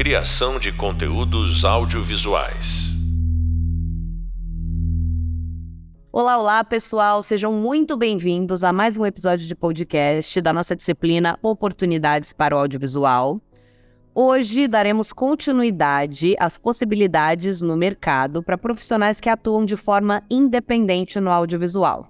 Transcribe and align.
Criação 0.00 0.58
de 0.58 0.72
conteúdos 0.72 1.62
audiovisuais. 1.62 2.88
Olá, 6.10 6.38
olá, 6.38 6.64
pessoal. 6.64 7.22
Sejam 7.22 7.52
muito 7.52 7.98
bem-vindos 7.98 8.64
a 8.64 8.72
mais 8.72 8.96
um 8.96 9.04
episódio 9.04 9.46
de 9.46 9.54
podcast 9.54 10.40
da 10.40 10.54
nossa 10.54 10.74
disciplina 10.74 11.38
Oportunidades 11.42 12.32
para 12.32 12.56
o 12.56 12.58
Audiovisual. 12.58 13.42
Hoje 14.14 14.66
daremos 14.66 15.12
continuidade 15.12 16.34
às 16.38 16.56
possibilidades 16.56 17.60
no 17.60 17.76
mercado 17.76 18.42
para 18.42 18.56
profissionais 18.56 19.20
que 19.20 19.28
atuam 19.28 19.66
de 19.66 19.76
forma 19.76 20.22
independente 20.30 21.20
no 21.20 21.30
audiovisual. 21.30 22.09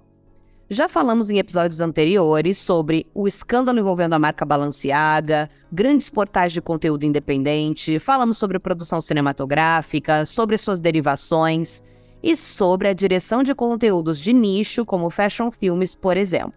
Já 0.73 0.87
falamos 0.87 1.29
em 1.29 1.37
episódios 1.37 1.81
anteriores 1.81 2.57
sobre 2.57 3.05
o 3.13 3.27
escândalo 3.27 3.77
envolvendo 3.77 4.13
a 4.13 4.19
marca 4.19 4.45
Balenciaga, 4.45 5.49
grandes 5.69 6.09
portais 6.09 6.53
de 6.53 6.61
conteúdo 6.61 7.03
independente, 7.03 7.99
falamos 7.99 8.37
sobre 8.37 8.57
produção 8.57 9.01
cinematográfica, 9.01 10.25
sobre 10.25 10.57
suas 10.57 10.79
derivações 10.79 11.83
e 12.23 12.37
sobre 12.37 12.87
a 12.87 12.93
direção 12.93 13.43
de 13.43 13.53
conteúdos 13.53 14.17
de 14.17 14.31
nicho, 14.31 14.85
como 14.85 15.09
fashion 15.09 15.51
filmes, 15.51 15.93
por 15.93 16.15
exemplo. 16.15 16.53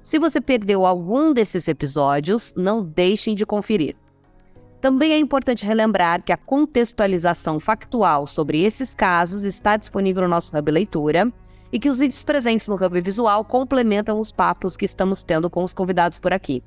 Se 0.00 0.18
você 0.18 0.40
perdeu 0.40 0.86
algum 0.86 1.30
desses 1.34 1.68
episódios, 1.68 2.54
não 2.56 2.82
deixem 2.82 3.34
de 3.34 3.44
conferir. 3.44 3.96
Também 4.80 5.12
é 5.12 5.18
importante 5.18 5.66
relembrar 5.66 6.24
que 6.24 6.32
a 6.32 6.38
contextualização 6.38 7.60
factual 7.60 8.26
sobre 8.26 8.62
esses 8.62 8.94
casos 8.94 9.44
está 9.44 9.76
disponível 9.76 10.22
no 10.22 10.28
nosso 10.28 10.56
Hub 10.56 10.70
Leitura 10.70 11.30
e 11.72 11.78
que 11.78 11.88
os 11.88 11.98
vídeos 11.98 12.22
presentes 12.22 12.68
no 12.68 12.74
Hub 12.74 13.00
Visual 13.00 13.44
complementam 13.44 14.20
os 14.20 14.30
papos 14.30 14.76
que 14.76 14.84
estamos 14.84 15.22
tendo 15.22 15.48
com 15.48 15.64
os 15.64 15.72
convidados 15.72 16.18
por 16.18 16.32
aqui. 16.32 16.62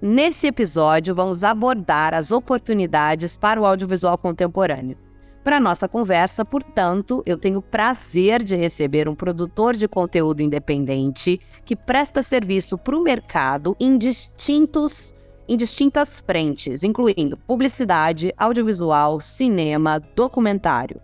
Nesse 0.00 0.46
episódio, 0.46 1.14
vamos 1.14 1.42
abordar 1.42 2.12
as 2.12 2.30
oportunidades 2.30 3.38
para 3.38 3.60
o 3.60 3.64
audiovisual 3.64 4.18
contemporâneo. 4.18 4.98
Para 5.42 5.60
nossa 5.60 5.88
conversa, 5.88 6.44
portanto, 6.44 7.22
eu 7.24 7.38
tenho 7.38 7.60
o 7.60 7.62
prazer 7.62 8.42
de 8.42 8.56
receber 8.56 9.08
um 9.08 9.14
produtor 9.14 9.74
de 9.74 9.88
conteúdo 9.88 10.42
independente 10.42 11.40
que 11.64 11.76
presta 11.76 12.22
serviço 12.22 12.76
para 12.76 12.96
o 12.96 13.02
mercado 13.02 13.76
em 13.80 13.96
distintos 13.96 15.14
em 15.48 15.56
distintas 15.56 16.20
frentes, 16.20 16.82
incluindo 16.82 17.36
publicidade, 17.36 18.34
audiovisual, 18.36 19.20
cinema, 19.20 20.00
documentário. 20.16 21.00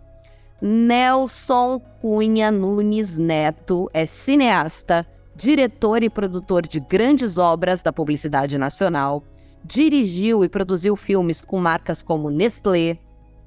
Nelson 0.65 1.77
Cunha 1.99 2.49
Nunes 2.49 3.17
Neto 3.17 3.89
é 3.93 4.05
cineasta, 4.05 5.05
diretor 5.35 6.01
e 6.03 6.09
produtor 6.09 6.65
de 6.65 6.79
grandes 6.79 7.37
obras 7.37 7.81
da 7.81 7.91
publicidade 7.91 8.57
nacional, 8.57 9.25
dirigiu 9.61 10.41
e 10.41 10.47
produziu 10.47 10.95
filmes 10.95 11.41
com 11.41 11.59
marcas 11.59 12.01
como 12.01 12.29
Nestlé, 12.29 12.97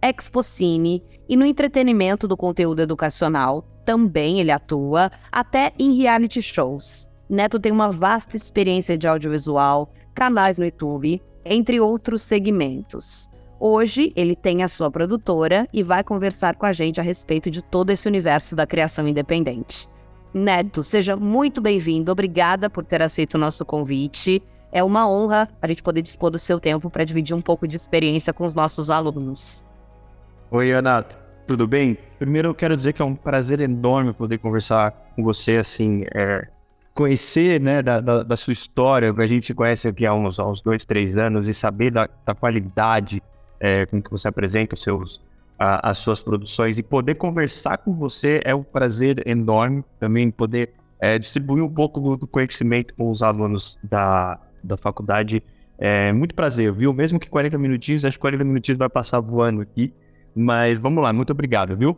Expocine 0.03 1.03
e 1.27 1.39
no 1.39 1.47
entretenimento 1.47 2.29
do 2.29 2.37
conteúdo 2.37 2.83
educacional, 2.83 3.65
também 3.87 4.39
ele 4.39 4.51
atua, 4.51 5.11
até 5.33 5.73
em 5.79 5.97
reality 5.97 6.43
shows. 6.43 7.09
Neto 7.31 7.59
tem 7.59 7.73
uma 7.73 7.91
vasta 7.91 8.37
experiência 8.37 8.99
de 8.99 9.09
audiovisual, 9.09 9.91
canais 10.15 10.59
no 10.59 10.67
YouTube, 10.67 11.23
entre 11.47 11.81
outros 11.81 12.21
segmentos. 12.21 13.31
Hoje, 13.59 14.13
ele 14.15 14.37
tem 14.37 14.63
a 14.63 14.69
sua 14.69 14.91
produtora 14.91 15.67
e 15.73 15.83
vai 15.83 16.05
conversar 16.05 16.57
com 16.57 16.67
a 16.67 16.73
gente 16.73 17.01
a 17.01 17.03
respeito 17.03 17.51
de 17.51 17.65
todo 17.65 17.91
esse 17.91 18.07
universo 18.07 18.55
da 18.55 18.67
criação 18.67 19.09
independente. 19.09 19.89
Neto, 20.33 20.83
seja 20.83 21.17
muito 21.17 21.63
bem-vindo. 21.63 22.13
Obrigada 22.13 22.69
por 22.69 22.85
ter 22.85 23.01
aceito 23.01 23.35
o 23.37 23.39
nosso 23.39 23.65
convite. 23.65 24.43
É 24.71 24.85
uma 24.85 25.09
honra 25.09 25.49
a 25.63 25.67
gente 25.67 25.83
poder 25.83 26.03
dispor 26.03 26.31
do 26.31 26.39
seu 26.39 26.61
tempo 26.61 26.91
para 26.91 27.05
dividir 27.05 27.35
um 27.35 27.41
pouco 27.41 27.67
de 27.67 27.77
experiência 27.77 28.31
com 28.31 28.45
os 28.45 28.55
nossos 28.55 28.91
alunos. 28.91 29.65
Oi, 30.51 30.73
Ana, 30.73 31.03
tudo 31.47 31.67
bem? 31.67 31.97
Primeiro, 32.19 32.49
eu 32.49 32.55
quero 32.55 32.77
dizer 32.77 32.93
que 32.93 33.01
é 33.01 33.05
um 33.05 33.15
prazer 33.15 33.61
enorme 33.61 34.13
poder 34.13 34.37
conversar 34.37 34.91
com 35.17 35.23
você, 35.23 35.57
assim, 35.57 36.05
é, 36.15 36.47
conhecer, 36.93 37.59
né, 37.59 37.83
da, 37.83 38.01
da, 38.01 38.23
da, 38.23 38.37
sua 38.37 38.53
história, 38.53 39.15
que 39.15 39.23
a 39.23 39.27
gente 39.27 39.55
conhece 39.55 39.89
aqui 39.89 40.05
há 40.05 40.13
uns, 40.13 40.39
há 40.39 40.47
uns 40.47 40.61
dois, 40.61 40.85
três 40.85 41.17
anos, 41.17 41.49
e 41.49 41.55
saber 41.55 41.91
da, 41.91 42.07
da 42.27 42.35
qualidade 42.35 43.23
é, 43.61 43.87
com 43.87 44.03
que 44.03 44.11
você 44.11 44.29
apresenta 44.29 44.75
os 44.75 44.83
seus, 44.83 45.23
a, 45.59 45.91
as 45.91 45.99
suas 45.99 46.21
produções 46.21 46.79
e 46.79 46.83
poder 46.83 47.15
conversar 47.15 47.79
com 47.79 47.95
você 47.95 48.41
é 48.45 48.55
um 48.55 48.63
prazer 48.63 49.27
enorme 49.27 49.85
também 49.99 50.31
poder 50.31 50.73
é, 51.01 51.19
distribuir 51.19 51.63
um 51.63 51.73
pouco 51.73 52.17
do, 52.17 52.27
conhecimento 52.27 52.95
com 52.95 53.11
os 53.11 53.23
alunos 53.23 53.79
da, 53.83 54.39
da 54.63 54.77
faculdade. 54.77 55.43
É 55.79 56.13
muito 56.13 56.35
prazer, 56.35 56.73
viu? 56.73 56.93
Mesmo 56.93 57.19
que 57.19 57.29
40 57.29 57.59
minutinhos, 57.59 58.05
acho 58.05 58.17
que 58.17 58.23
40 58.23 58.45
minutinhos 58.45 58.79
vai 58.79 58.89
passar 58.89 59.21
voando 59.21 59.61
aqui. 59.61 59.93
Mas 60.35 60.79
vamos 60.79 61.03
lá, 61.03 61.13
muito 61.13 61.31
obrigado, 61.31 61.77
viu? 61.77 61.97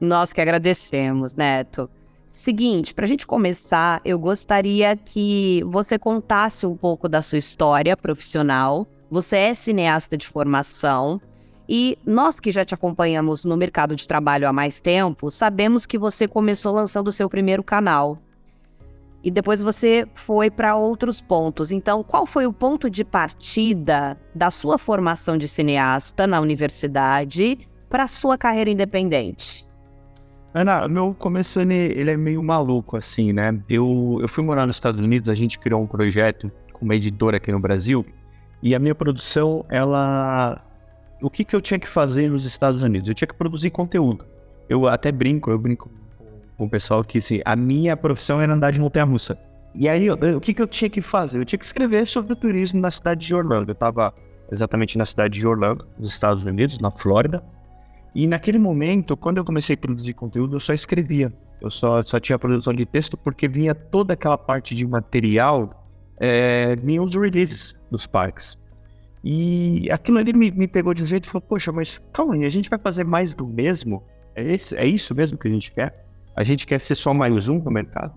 Nós 0.00 0.32
que 0.32 0.40
agradecemos, 0.40 1.34
Neto. 1.34 1.88
Seguinte, 2.32 2.94
para 2.94 3.04
a 3.04 3.08
gente 3.08 3.26
começar, 3.26 4.00
eu 4.04 4.18
gostaria 4.18 4.96
que 4.96 5.62
você 5.66 5.98
contasse 5.98 6.66
um 6.66 6.76
pouco 6.76 7.08
da 7.08 7.20
sua 7.20 7.38
história 7.38 7.96
profissional, 7.96 8.86
você 9.12 9.36
é 9.36 9.52
cineasta 9.52 10.16
de 10.16 10.26
formação 10.26 11.20
e 11.68 11.98
nós 12.02 12.40
que 12.40 12.50
já 12.50 12.64
te 12.64 12.72
acompanhamos 12.72 13.44
no 13.44 13.58
mercado 13.58 13.94
de 13.94 14.08
trabalho 14.08 14.48
há 14.48 14.52
mais 14.54 14.80
tempo, 14.80 15.30
sabemos 15.30 15.84
que 15.84 15.98
você 15.98 16.26
começou 16.26 16.72
lançando 16.72 17.08
o 17.08 17.12
seu 17.12 17.28
primeiro 17.28 17.62
canal. 17.62 18.16
E 19.22 19.30
depois 19.30 19.60
você 19.60 20.08
foi 20.14 20.50
para 20.50 20.76
outros 20.76 21.20
pontos. 21.20 21.70
Então, 21.70 22.02
qual 22.02 22.24
foi 22.24 22.46
o 22.46 22.54
ponto 22.54 22.88
de 22.88 23.04
partida 23.04 24.18
da 24.34 24.50
sua 24.50 24.78
formação 24.78 25.36
de 25.36 25.46
cineasta 25.46 26.26
na 26.26 26.40
universidade 26.40 27.58
para 27.90 28.06
sua 28.06 28.38
carreira 28.38 28.70
independente? 28.70 29.66
Ana, 30.54 30.88
meu 30.88 31.14
começo 31.18 31.60
ele 31.60 32.10
é 32.10 32.16
meio 32.16 32.42
maluco, 32.42 32.96
assim, 32.96 33.30
né? 33.30 33.62
Eu, 33.68 34.18
eu 34.22 34.28
fui 34.28 34.42
morar 34.42 34.66
nos 34.66 34.76
Estados 34.76 35.02
Unidos, 35.02 35.28
a 35.28 35.34
gente 35.34 35.58
criou 35.58 35.82
um 35.82 35.86
projeto 35.86 36.50
com 36.72 36.86
uma 36.86 36.96
editora 36.96 37.36
aqui 37.36 37.52
no 37.52 37.60
Brasil, 37.60 38.06
e 38.62 38.74
a 38.74 38.78
minha 38.78 38.94
produção, 38.94 39.66
ela. 39.68 40.64
O 41.20 41.28
que, 41.28 41.44
que 41.44 41.54
eu 41.54 41.60
tinha 41.60 41.78
que 41.78 41.88
fazer 41.88 42.30
nos 42.30 42.44
Estados 42.44 42.82
Unidos? 42.82 43.08
Eu 43.08 43.14
tinha 43.14 43.26
que 43.26 43.34
produzir 43.34 43.70
conteúdo. 43.70 44.24
Eu 44.68 44.86
até 44.86 45.10
brinco, 45.10 45.50
eu 45.50 45.58
brinco 45.58 45.90
com 46.56 46.64
o 46.66 46.70
pessoal 46.70 47.02
que 47.02 47.18
assim, 47.18 47.40
a 47.44 47.56
minha 47.56 47.96
profissão 47.96 48.40
era 48.40 48.52
andar 48.52 48.70
de 48.70 48.80
montanha-russa. 48.80 49.36
E 49.74 49.88
aí, 49.88 50.06
eu, 50.06 50.16
o 50.36 50.40
que, 50.40 50.54
que 50.54 50.62
eu 50.62 50.66
tinha 50.66 50.88
que 50.88 51.00
fazer? 51.00 51.38
Eu 51.38 51.44
tinha 51.44 51.58
que 51.58 51.64
escrever 51.64 52.06
sobre 52.06 52.34
o 52.34 52.36
turismo 52.36 52.80
na 52.80 52.90
cidade 52.90 53.26
de 53.26 53.34
Orlando. 53.34 53.70
Eu 53.70 53.74
estava 53.74 54.14
exatamente 54.50 54.96
na 54.96 55.04
cidade 55.04 55.38
de 55.38 55.46
Orlando, 55.46 55.86
nos 55.98 56.10
Estados 56.10 56.44
Unidos, 56.44 56.78
na 56.78 56.90
Flórida. 56.90 57.42
E 58.14 58.26
naquele 58.26 58.58
momento, 58.58 59.16
quando 59.16 59.38
eu 59.38 59.44
comecei 59.44 59.74
a 59.74 59.78
produzir 59.78 60.12
conteúdo, 60.12 60.56
eu 60.56 60.60
só 60.60 60.74
escrevia. 60.74 61.32
Eu 61.60 61.70
só, 61.70 62.02
só 62.02 62.20
tinha 62.20 62.38
produção 62.38 62.74
de 62.74 62.84
texto 62.84 63.16
porque 63.16 63.48
vinha 63.48 63.74
toda 63.74 64.12
aquela 64.12 64.36
parte 64.36 64.74
de 64.74 64.86
material, 64.86 65.70
é, 66.18 66.76
vinha 66.76 67.02
os 67.02 67.14
releases 67.14 67.74
dos 67.92 68.06
parques. 68.06 68.58
E 69.22 69.88
aquilo 69.90 70.18
ali 70.18 70.32
me, 70.32 70.50
me 70.50 70.66
pegou 70.66 70.92
de 70.92 71.04
jeito 71.04 71.26
e 71.26 71.28
falou, 71.28 71.42
poxa, 71.42 71.70
mas 71.70 72.00
calma 72.12 72.34
aí, 72.34 72.44
a 72.44 72.50
gente 72.50 72.68
vai 72.68 72.78
fazer 72.78 73.04
mais 73.04 73.32
do 73.32 73.46
mesmo? 73.46 74.02
É, 74.34 74.42
esse, 74.52 74.76
é 74.76 74.84
isso 74.84 75.14
mesmo 75.14 75.38
que 75.38 75.46
a 75.46 75.50
gente 75.50 75.70
quer? 75.70 76.04
A 76.34 76.42
gente 76.42 76.66
quer 76.66 76.80
ser 76.80 76.96
só 76.96 77.14
mais 77.14 77.48
um 77.48 77.60
no 77.60 77.70
mercado? 77.70 78.14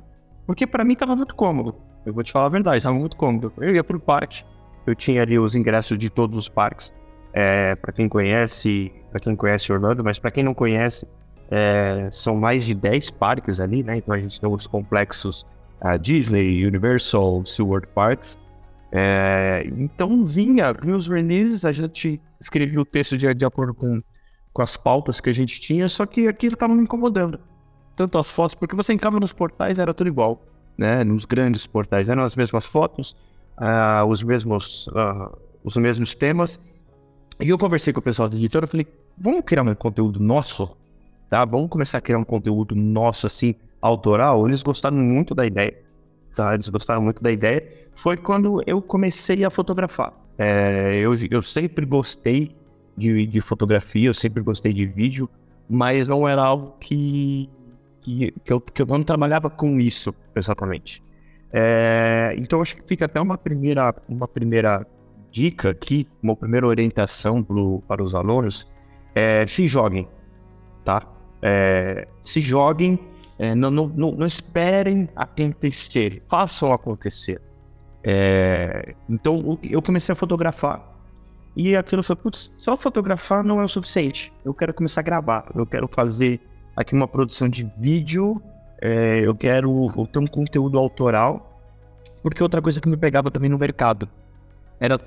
Porque 0.47 0.66
para 0.66 0.84
mim 0.84 0.96
tava 0.96 1.16
muito 1.16 1.35
cômodo. 1.35 1.75
Eu 2.06 2.14
vou 2.14 2.24
te 2.24 2.31
falar 2.31 2.47
a 2.47 2.50
verdade, 2.50 2.84
tava 2.84 2.97
muito 2.97 3.18
cômodo. 3.18 3.53
Eu 3.58 3.75
ia 3.75 3.84
pro 3.84 4.00
parque, 4.00 4.44
eu 4.88 4.96
tinha 4.96 5.22
ali 5.22 5.38
os 5.38 5.53
ingressos 5.53 5.97
de 5.97 6.09
todos 6.09 6.38
os 6.38 6.50
parques. 6.50 6.94
É, 7.34 7.75
para 7.75 7.91
quem 7.91 8.08
conhece, 8.08 8.91
para 9.12 9.19
quem 9.19 9.35
conhece 9.35 9.72
Orlando, 9.72 10.03
mas 10.03 10.18
para 10.18 10.31
quem 10.31 10.44
não 10.44 10.53
conhece, 10.53 11.06
é, 11.52 12.08
são 12.09 12.35
mais 12.35 12.66
de 12.66 12.74
10 12.74 13.12
parques 13.12 13.59
ali, 13.59 13.84
né? 13.84 13.97
Então 13.97 14.16
a 14.16 14.19
gente 14.19 14.40
tem 14.40 14.50
os 14.50 14.66
complexos 14.66 15.46
uh, 15.81 16.00
Disney, 16.00 16.66
Universal, 16.66 17.46
SeaWorld 17.46 17.88
Parks. 17.88 18.38
É, 18.97 19.69
então 19.78 20.25
vinha, 20.25 20.72
vinha 20.72 20.95
os 20.95 21.06
releases, 21.06 21.66
a 21.66 21.73
gente 21.73 22.22
escrevia 22.40 22.79
o 22.79 22.85
texto 22.85 23.17
de, 23.17 23.34
de 23.34 23.43
acordo 23.43 23.73
com, 23.73 24.02
com 24.53 24.61
as 24.61 24.78
pautas 24.78 25.20
que 25.20 25.29
a 25.29 25.34
gente 25.34 25.59
tinha, 25.59 25.90
só 25.90 26.05
que 26.05 26.29
aquilo 26.29 26.53
estava 26.53 26.73
me 26.73 26.81
incomodando. 26.81 27.37
Tanto 27.93 28.17
as 28.17 28.29
fotos, 28.29 28.55
porque 28.55 28.73
você 28.73 28.93
entrava 28.93 29.20
nos 29.20 29.34
portais, 29.34 29.79
era 29.79 29.93
tudo 29.93 30.08
igual, 30.08 30.41
né? 30.78 31.03
Nos 31.03 31.25
grandes 31.25 31.67
portais, 31.67 32.08
eram 32.08 32.23
as 32.23 32.37
mesmas 32.37 32.66
fotos, 32.66 33.17
uh, 33.58 34.05
os, 34.08 34.23
mesmos, 34.23 34.87
uh, 34.87 35.37
os 35.61 35.75
mesmos 35.75 36.16
temas. 36.16 36.58
E 37.41 37.49
eu 37.49 37.58
conversei 37.58 37.91
com 37.91 37.99
o 37.99 38.03
pessoal 38.03 38.29
da 38.29 38.37
editora, 38.37 38.66
falei, 38.66 38.87
vamos 39.17 39.41
criar 39.46 39.64
um 39.64 39.75
conteúdo 39.75 40.22
nosso, 40.22 40.73
tá? 41.29 41.43
Vamos 41.43 41.70
começar 41.70 41.97
a 41.97 42.02
criar 42.02 42.17
um 42.17 42.23
conteúdo 42.23 42.75
nosso, 42.75 43.28
assim, 43.28 43.55
autoral. 43.81 44.47
Eles 44.47 44.64
gostaram 44.64 44.96
muito 44.96 45.35
da 45.35 45.46
ideia 45.46 45.84
tá? 46.35 46.53
Eles 46.53 46.70
gostaram 46.70 47.02
muito 47.02 47.22
da 47.23 47.32
ideia. 47.32 47.64
Foi 47.96 48.17
quando 48.17 48.61
eu 48.67 48.82
comecei 48.82 49.43
a 49.46 49.49
fotografar. 49.49 50.14
É, 50.37 50.97
eu, 50.97 51.14
eu 51.32 51.41
sempre 51.41 51.85
gostei 51.85 52.55
de, 52.96 53.26
de 53.26 53.41
fotografia, 53.41 54.09
eu 54.09 54.14
sempre 54.14 54.43
gostei 54.43 54.73
de 54.73 54.85
vídeo, 54.85 55.29
mas 55.70 56.08
não 56.08 56.28
era 56.28 56.43
algo 56.43 56.76
que, 56.79 57.49
que, 58.02 58.34
que, 58.43 58.53
eu, 58.53 58.59
que 58.61 58.82
eu 58.82 58.85
não 58.85 59.02
trabalhava 59.03 59.49
com 59.49 59.79
isso 59.79 60.14
exatamente. 60.35 61.03
É, 61.52 62.35
então 62.37 62.61
acho 62.61 62.76
que 62.76 62.84
fica 62.84 63.05
até 63.05 63.20
uma 63.22 63.37
primeira, 63.37 63.96
uma 64.09 64.28
primeira 64.28 64.85
dica 65.32 65.70
aqui, 65.70 66.08
uma 66.22 66.35
primeira 66.35 66.67
orientação 66.67 67.41
pro, 67.41 67.82
para 67.87 68.03
os 68.03 68.14
alunos, 68.14 68.67
é 69.14 69.46
se 69.47 69.67
joguem, 69.67 70.08
tá? 70.84 71.02
É, 71.41 72.08
se 72.22 72.41
joguem, 72.41 72.99
é, 73.37 73.53
não, 73.53 73.70
não, 73.70 73.87
não, 73.87 74.11
não, 74.11 74.28
esperem 74.28 75.09
acontecer, 75.16 76.23
façam 76.28 76.72
acontecer. 76.72 77.41
É, 78.03 78.96
então 79.09 79.59
eu 79.64 79.82
comecei 79.82 80.14
a 80.14 80.16
fotografar 80.16 80.96
e 81.55 81.76
aquilo 81.76 82.03
foi, 82.03 82.16
putz, 82.16 82.52
só 82.58 82.76
fotografar 82.78 83.43
não 83.43 83.59
é 83.59 83.64
o 83.64 83.67
suficiente. 83.67 84.32
Eu 84.43 84.53
quero 84.53 84.73
começar 84.73 85.02
a 85.02 85.03
gravar, 85.03 85.52
eu 85.55 85.66
quero 85.66 85.87
fazer 85.87 86.40
aqui 86.76 86.93
uma 86.93 87.08
produção 87.08 87.47
de 87.47 87.70
vídeo, 87.78 88.41
é, 88.82 89.22
eu 89.22 89.34
quero 89.34 89.90
ter 90.11 90.20
um 90.20 90.28
conteúdo 90.28 90.78
autoral, 90.78 91.61
porque 92.22 92.43
outra 92.43 92.61
coisa 92.61 92.82
que 92.82 92.90
me 92.90 92.97
pegava 92.97 93.32
também 93.32 93.49
no 93.49 93.58
mercado 93.58 94.09
era 94.79 94.97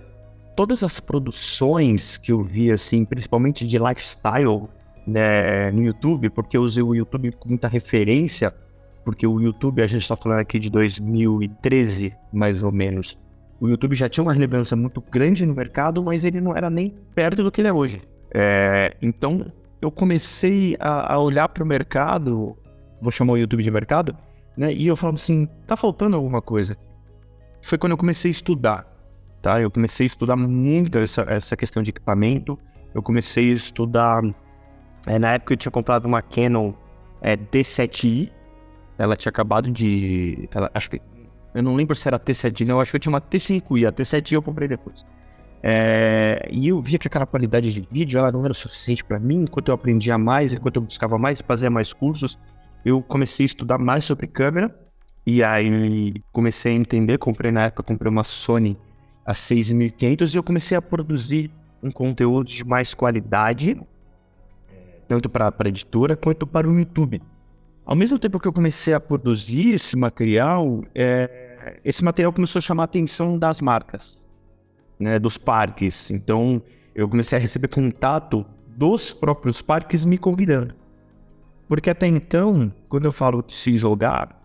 todas 0.56 0.82
as 0.82 0.98
produções 0.98 2.16
que 2.16 2.32
eu 2.32 2.42
via, 2.42 2.74
assim, 2.74 3.04
principalmente 3.04 3.66
de 3.66 3.78
lifestyle, 3.78 4.68
né, 5.08 5.70
no 5.70 5.82
YouTube, 5.82 6.30
porque 6.30 6.56
eu 6.56 6.62
usei 6.62 6.82
o 6.82 6.94
YouTube 6.94 7.32
com 7.32 7.48
muita 7.48 7.66
referência, 7.66 8.54
porque 9.04 9.26
o 9.26 9.40
YouTube, 9.40 9.82
a 9.82 9.86
gente 9.86 10.02
está 10.02 10.16
falando 10.16 10.40
aqui 10.40 10.58
de 10.58 10.70
2013, 10.70 12.14
mais 12.32 12.62
ou 12.62 12.70
menos. 12.70 13.18
O 13.60 13.68
YouTube 13.68 13.94
já 13.94 14.08
tinha 14.08 14.22
uma 14.22 14.32
relevância 14.32 14.76
muito 14.76 15.00
grande 15.00 15.44
no 15.46 15.54
mercado, 15.54 16.02
mas 16.02 16.24
ele 16.24 16.40
não 16.40 16.56
era 16.56 16.68
nem 16.70 16.94
perto 17.14 17.42
do 17.42 17.50
que 17.50 17.60
ele 17.60 17.68
é 17.68 17.72
hoje. 17.72 18.00
É, 18.32 18.94
então, 19.00 19.50
eu 19.80 19.90
comecei 19.90 20.76
a, 20.78 21.14
a 21.14 21.18
olhar 21.18 21.48
para 21.48 21.64
o 21.64 21.66
mercado, 21.66 22.56
vou 23.00 23.10
chamar 23.10 23.32
o 23.32 23.36
YouTube 23.36 23.62
de 23.62 23.70
mercado, 23.70 24.16
né? 24.56 24.72
E 24.72 24.86
eu 24.86 24.96
falava 24.96 25.16
assim, 25.16 25.48
tá 25.66 25.76
faltando 25.76 26.16
alguma 26.16 26.42
coisa. 26.42 26.76
Foi 27.62 27.78
quando 27.78 27.92
eu 27.92 27.98
comecei 27.98 28.28
a 28.28 28.32
estudar, 28.32 28.86
tá? 29.40 29.60
Eu 29.60 29.70
comecei 29.70 30.04
a 30.04 30.08
estudar 30.08 30.36
muito 30.36 30.98
essa, 30.98 31.22
essa 31.22 31.56
questão 31.56 31.82
de 31.82 31.90
equipamento. 31.90 32.58
Eu 32.94 33.02
comecei 33.02 33.50
a 33.50 33.54
estudar. 33.54 34.22
É, 35.08 35.18
na 35.18 35.34
época 35.34 35.54
eu 35.54 35.56
tinha 35.56 35.72
comprado 35.72 36.04
uma 36.04 36.20
Canon 36.20 36.72
é, 37.20 37.36
D7i. 37.36 38.30
Ela 38.98 39.16
tinha 39.16 39.30
acabado 39.30 39.70
de. 39.70 40.48
Ela, 40.52 40.70
acho 40.74 40.90
que. 40.90 41.00
Eu 41.54 41.62
não 41.62 41.74
lembro 41.74 41.96
se 41.96 42.06
era 42.06 42.18
T7i, 42.18 42.66
não. 42.66 42.80
Acho 42.80 42.90
que 42.90 42.96
eu 42.96 43.00
tinha 43.00 43.12
uma 43.12 43.20
T5i. 43.20 43.88
A 43.88 43.92
T7i 43.92 44.32
eu 44.32 44.42
comprei 44.42 44.68
depois. 44.68 45.04
É, 45.62 46.46
e 46.52 46.68
eu 46.68 46.78
via 46.78 46.98
que 46.98 47.08
aquela 47.08 47.26
qualidade 47.26 47.72
de 47.72 47.88
vídeo 47.90 48.18
ela 48.18 48.30
não 48.30 48.44
era 48.44 48.54
suficiente 48.54 49.02
para 49.02 49.18
mim. 49.18 49.42
Enquanto 49.42 49.68
eu 49.68 49.74
aprendia 49.74 50.18
mais, 50.18 50.52
enquanto 50.52 50.76
eu 50.76 50.82
buscava 50.82 51.18
mais, 51.18 51.40
fazia 51.40 51.70
mais 51.70 51.92
cursos, 51.92 52.38
eu 52.84 53.02
comecei 53.02 53.44
a 53.44 53.46
estudar 53.46 53.78
mais 53.78 54.04
sobre 54.04 54.26
câmera. 54.26 54.74
E 55.24 55.42
aí 55.42 56.14
comecei 56.32 56.72
a 56.72 56.76
entender. 56.76 57.18
Comprei 57.18 57.50
na 57.50 57.64
época, 57.64 57.82
comprei 57.82 58.10
uma 58.10 58.24
Sony 58.24 58.76
a 59.24 59.32
6.500 59.32 60.34
e 60.34 60.36
eu 60.36 60.42
comecei 60.42 60.76
a 60.76 60.82
produzir 60.82 61.50
um 61.82 61.90
conteúdo 61.90 62.46
de 62.46 62.64
mais 62.64 62.94
qualidade, 62.94 63.78
tanto 65.08 65.28
para 65.28 65.52
a 65.58 65.68
editora 65.68 66.14
quanto 66.14 66.46
para 66.46 66.68
o 66.68 66.78
YouTube. 66.78 67.20
Ao 67.84 67.96
mesmo 67.96 68.18
tempo 68.18 68.38
que 68.38 68.46
eu 68.46 68.52
comecei 68.52 68.92
a 68.92 69.00
produzir 69.00 69.74
esse 69.74 69.96
material, 69.96 70.84
é, 70.94 71.80
esse 71.84 72.04
material 72.04 72.32
começou 72.32 72.58
a 72.58 72.62
chamar 72.62 72.82
a 72.82 72.84
atenção 72.84 73.38
das 73.38 73.60
marcas 73.60 74.18
né, 74.98 75.18
dos 75.18 75.38
parques. 75.38 76.10
Então, 76.10 76.60
eu 76.94 77.08
comecei 77.08 77.38
a 77.38 77.40
receber 77.40 77.68
contato 77.68 78.44
dos 78.66 79.12
próprios 79.12 79.62
parques 79.62 80.04
me 80.04 80.18
convidando. 80.18 80.74
Porque 81.66 81.90
até 81.90 82.06
então, 82.06 82.72
quando 82.88 83.04
eu 83.04 83.12
falo 83.12 83.42
de 83.42 83.54
se 83.54 83.76
jogar, 83.76 84.38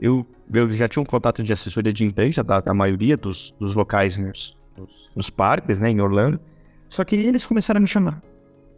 eu, 0.00 0.26
eu 0.52 0.68
já 0.70 0.88
tinha 0.88 1.02
um 1.02 1.06
contato 1.06 1.42
de 1.42 1.52
assessoria 1.52 1.92
de 1.92 2.04
imprensa 2.04 2.42
da, 2.42 2.60
da 2.60 2.74
maioria 2.74 3.16
dos, 3.16 3.54
dos 3.58 3.74
locais 3.74 4.16
nos, 4.16 4.56
nos, 4.76 5.10
nos, 5.14 5.30
parques, 5.30 5.78
né, 5.78 5.90
em 5.90 6.00
Orlando. 6.00 6.40
Só 6.88 7.04
que 7.04 7.14
eles 7.16 7.44
começaram 7.46 7.78
a 7.78 7.80
me 7.82 7.86
chamar. 7.86 8.22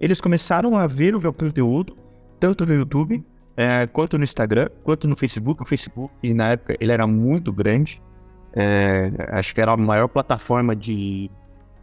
Eles 0.02 0.20
começaram 0.20 0.76
a 0.76 0.84
ver 0.88 1.14
o 1.14 1.20
meu 1.20 1.32
conteúdo, 1.32 1.96
tanto 2.40 2.66
no 2.66 2.74
YouTube, 2.74 3.24
é, 3.56 3.86
quanto 3.86 4.18
no 4.18 4.24
Instagram, 4.24 4.68
quanto 4.82 5.06
no 5.06 5.14
Facebook. 5.14 5.62
O 5.62 5.64
Facebook, 5.64 6.34
na 6.34 6.50
época, 6.50 6.76
ele 6.80 6.90
era 6.90 7.06
muito 7.06 7.52
grande. 7.52 8.02
É, 8.52 9.12
acho 9.28 9.54
que 9.54 9.60
era 9.60 9.70
a 9.70 9.76
maior 9.76 10.08
plataforma 10.08 10.74
de, 10.74 11.30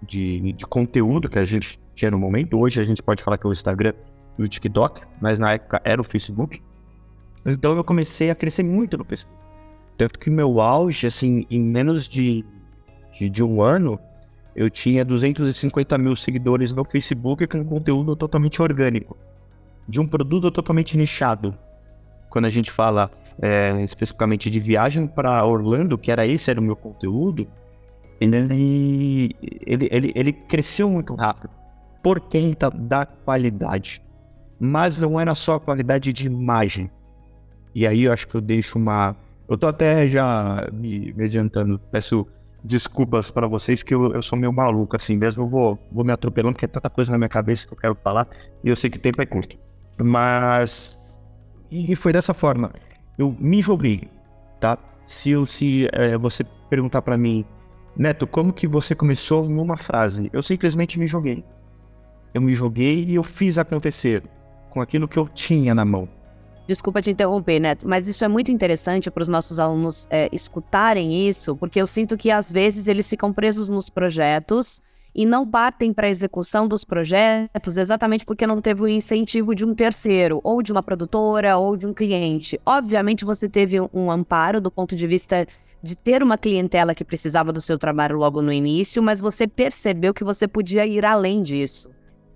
de, 0.03 0.51
de, 0.51 0.67
conteúdo 0.67 1.29
que 1.29 1.39
a 1.39 1.45
gente 1.45 1.79
tinha 1.95 2.11
no 2.11 2.19
momento. 2.19 2.59
Hoje 2.59 2.81
a 2.81 2.83
gente 2.83 3.01
pode 3.01 3.23
falar 3.23 3.37
que 3.37 3.47
é 3.47 3.49
o 3.49 3.53
Instagram 3.53 3.93
e 4.37 4.43
o 4.43 4.49
TikTok, 4.49 5.01
mas 5.21 5.39
na 5.39 5.53
época 5.53 5.81
era 5.85 6.01
o 6.01 6.03
Facebook. 6.03 6.61
Então 7.45 7.77
eu 7.77 7.85
comecei 7.85 8.29
a 8.29 8.35
crescer 8.35 8.63
muito 8.63 8.97
no 8.97 9.05
Facebook. 9.05 9.39
Tanto 9.97 10.19
que 10.19 10.29
meu 10.29 10.59
auge, 10.59 11.07
assim, 11.07 11.47
em 11.49 11.61
menos 11.61 12.03
de, 12.03 12.43
de, 13.17 13.29
de 13.29 13.41
um 13.41 13.61
ano, 13.61 13.97
eu 14.59 14.69
tinha 14.69 15.05
250 15.05 15.97
mil 15.97 16.13
seguidores 16.17 16.73
no 16.73 16.83
Facebook 16.83 17.47
com 17.47 17.63
conteúdo 17.63 18.13
totalmente 18.13 18.61
orgânico. 18.61 19.15
De 19.87 20.01
um 20.01 20.05
produto 20.05 20.51
totalmente 20.51 20.97
nichado. 20.97 21.55
Quando 22.29 22.43
a 22.43 22.49
gente 22.49 22.69
fala 22.69 23.09
é, 23.41 23.81
especificamente 23.81 24.49
de 24.49 24.59
viagem 24.59 25.07
para 25.07 25.45
Orlando, 25.45 25.97
que 25.97 26.11
era 26.11 26.27
esse 26.27 26.51
era 26.51 26.59
o 26.59 26.63
meu 26.63 26.75
conteúdo, 26.75 27.47
ele, 28.19 29.33
ele, 29.65 29.87
ele, 29.89 30.11
ele 30.13 30.33
cresceu 30.33 30.89
muito 30.89 31.15
rápido 31.15 31.51
por 32.03 32.19
conta 32.19 32.69
da 32.69 33.05
qualidade. 33.05 34.01
Mas 34.59 34.99
não 34.99 35.17
era 35.17 35.33
só 35.35 35.55
a 35.55 35.59
qualidade 35.61 36.11
de 36.11 36.27
imagem. 36.27 36.91
E 37.73 37.87
aí 37.87 38.03
eu 38.03 38.11
acho 38.11 38.27
que 38.27 38.35
eu 38.35 38.41
deixo 38.41 38.77
uma. 38.77 39.15
Eu 39.47 39.57
tô 39.57 39.67
até 39.67 40.05
já 40.09 40.67
me, 40.73 41.13
me 41.13 41.23
adiantando, 41.23 41.79
peço 41.89 42.27
desculpas 42.63 43.31
para 43.31 43.47
vocês 43.47 43.81
que 43.81 43.93
eu, 43.93 44.13
eu 44.13 44.21
sou 44.21 44.37
meio 44.37 44.51
maluco 44.51 44.95
assim 44.95 45.17
mesmo. 45.17 45.43
Eu 45.43 45.47
vou, 45.47 45.79
vou 45.91 46.03
me 46.03 46.11
atropelando, 46.11 46.53
porque 46.53 46.65
é 46.65 46.67
tanta 46.67 46.89
coisa 46.89 47.11
na 47.11 47.17
minha 47.17 47.29
cabeça 47.29 47.67
que 47.67 47.73
eu 47.73 47.77
quero 47.77 47.95
falar 47.95 48.27
e 48.63 48.69
eu 48.69 48.75
sei 48.75 48.89
que 48.89 48.97
o 48.97 49.01
tempo 49.01 49.21
é 49.21 49.25
curto. 49.25 49.57
Mas. 49.97 50.97
E 51.71 51.95
foi 51.95 52.11
dessa 52.11 52.33
forma 52.33 52.71
eu 53.19 53.35
me 53.37 53.61
joguei, 53.61 54.09
tá? 54.61 54.77
Se, 55.05 55.31
eu, 55.31 55.45
se 55.45 55.89
é, 55.91 56.17
você 56.17 56.45
perguntar 56.69 57.01
para 57.01 57.17
mim, 57.17 57.45
Neto, 57.95 58.25
como 58.25 58.53
que 58.53 58.65
você 58.65 58.95
começou 58.95 59.49
numa 59.49 59.75
frase? 59.75 60.29
Eu 60.31 60.41
simplesmente 60.41 60.97
me 60.97 61.05
joguei. 61.05 61.43
Eu 62.33 62.41
me 62.41 62.53
joguei 62.53 63.03
e 63.03 63.15
eu 63.15 63.23
fiz 63.23 63.57
acontecer 63.57 64.23
com 64.69 64.79
aquilo 64.79 65.05
que 65.05 65.19
eu 65.19 65.27
tinha 65.27 65.75
na 65.75 65.83
mão. 65.83 66.07
Desculpa 66.69 67.01
te 67.01 67.09
interromper, 67.09 67.59
Neto, 67.59 67.87
mas 67.87 68.07
isso 68.07 68.23
é 68.23 68.27
muito 68.27 68.51
interessante 68.51 69.09
para 69.09 69.23
os 69.23 69.27
nossos 69.27 69.59
alunos 69.59 70.07
é, 70.07 70.29
escutarem 70.31 71.27
isso, 71.27 71.55
porque 71.55 71.81
eu 71.81 71.87
sinto 71.87 72.15
que 72.15 72.29
às 72.29 72.51
vezes 72.51 72.87
eles 72.87 73.09
ficam 73.09 73.33
presos 73.33 73.69
nos 73.69 73.89
projetos 73.89 74.79
e 75.15 75.25
não 75.25 75.49
partem 75.49 75.91
para 75.91 76.05
a 76.05 76.11
execução 76.11 76.67
dos 76.67 76.85
projetos 76.85 77.75
exatamente 77.75 78.23
porque 78.23 78.45
não 78.45 78.61
teve 78.61 78.83
o 78.83 78.87
incentivo 78.87 79.55
de 79.55 79.65
um 79.65 79.73
terceiro, 79.73 80.39
ou 80.43 80.61
de 80.61 80.71
uma 80.71 80.83
produtora, 80.83 81.57
ou 81.57 81.75
de 81.75 81.87
um 81.87 81.93
cliente. 81.93 82.61
Obviamente, 82.63 83.25
você 83.25 83.49
teve 83.49 83.81
um 83.91 84.11
amparo 84.11 84.61
do 84.61 84.69
ponto 84.69 84.95
de 84.95 85.07
vista 85.07 85.47
de 85.81 85.95
ter 85.95 86.21
uma 86.21 86.37
clientela 86.37 86.93
que 86.93 87.03
precisava 87.03 87.51
do 87.51 87.61
seu 87.61 87.79
trabalho 87.79 88.15
logo 88.15 88.43
no 88.43 88.53
início, 88.53 89.01
mas 89.01 89.19
você 89.19 89.47
percebeu 89.47 90.13
que 90.13 90.23
você 90.23 90.47
podia 90.47 90.85
ir 90.85 91.03
além 91.03 91.41
disso. 91.41 91.89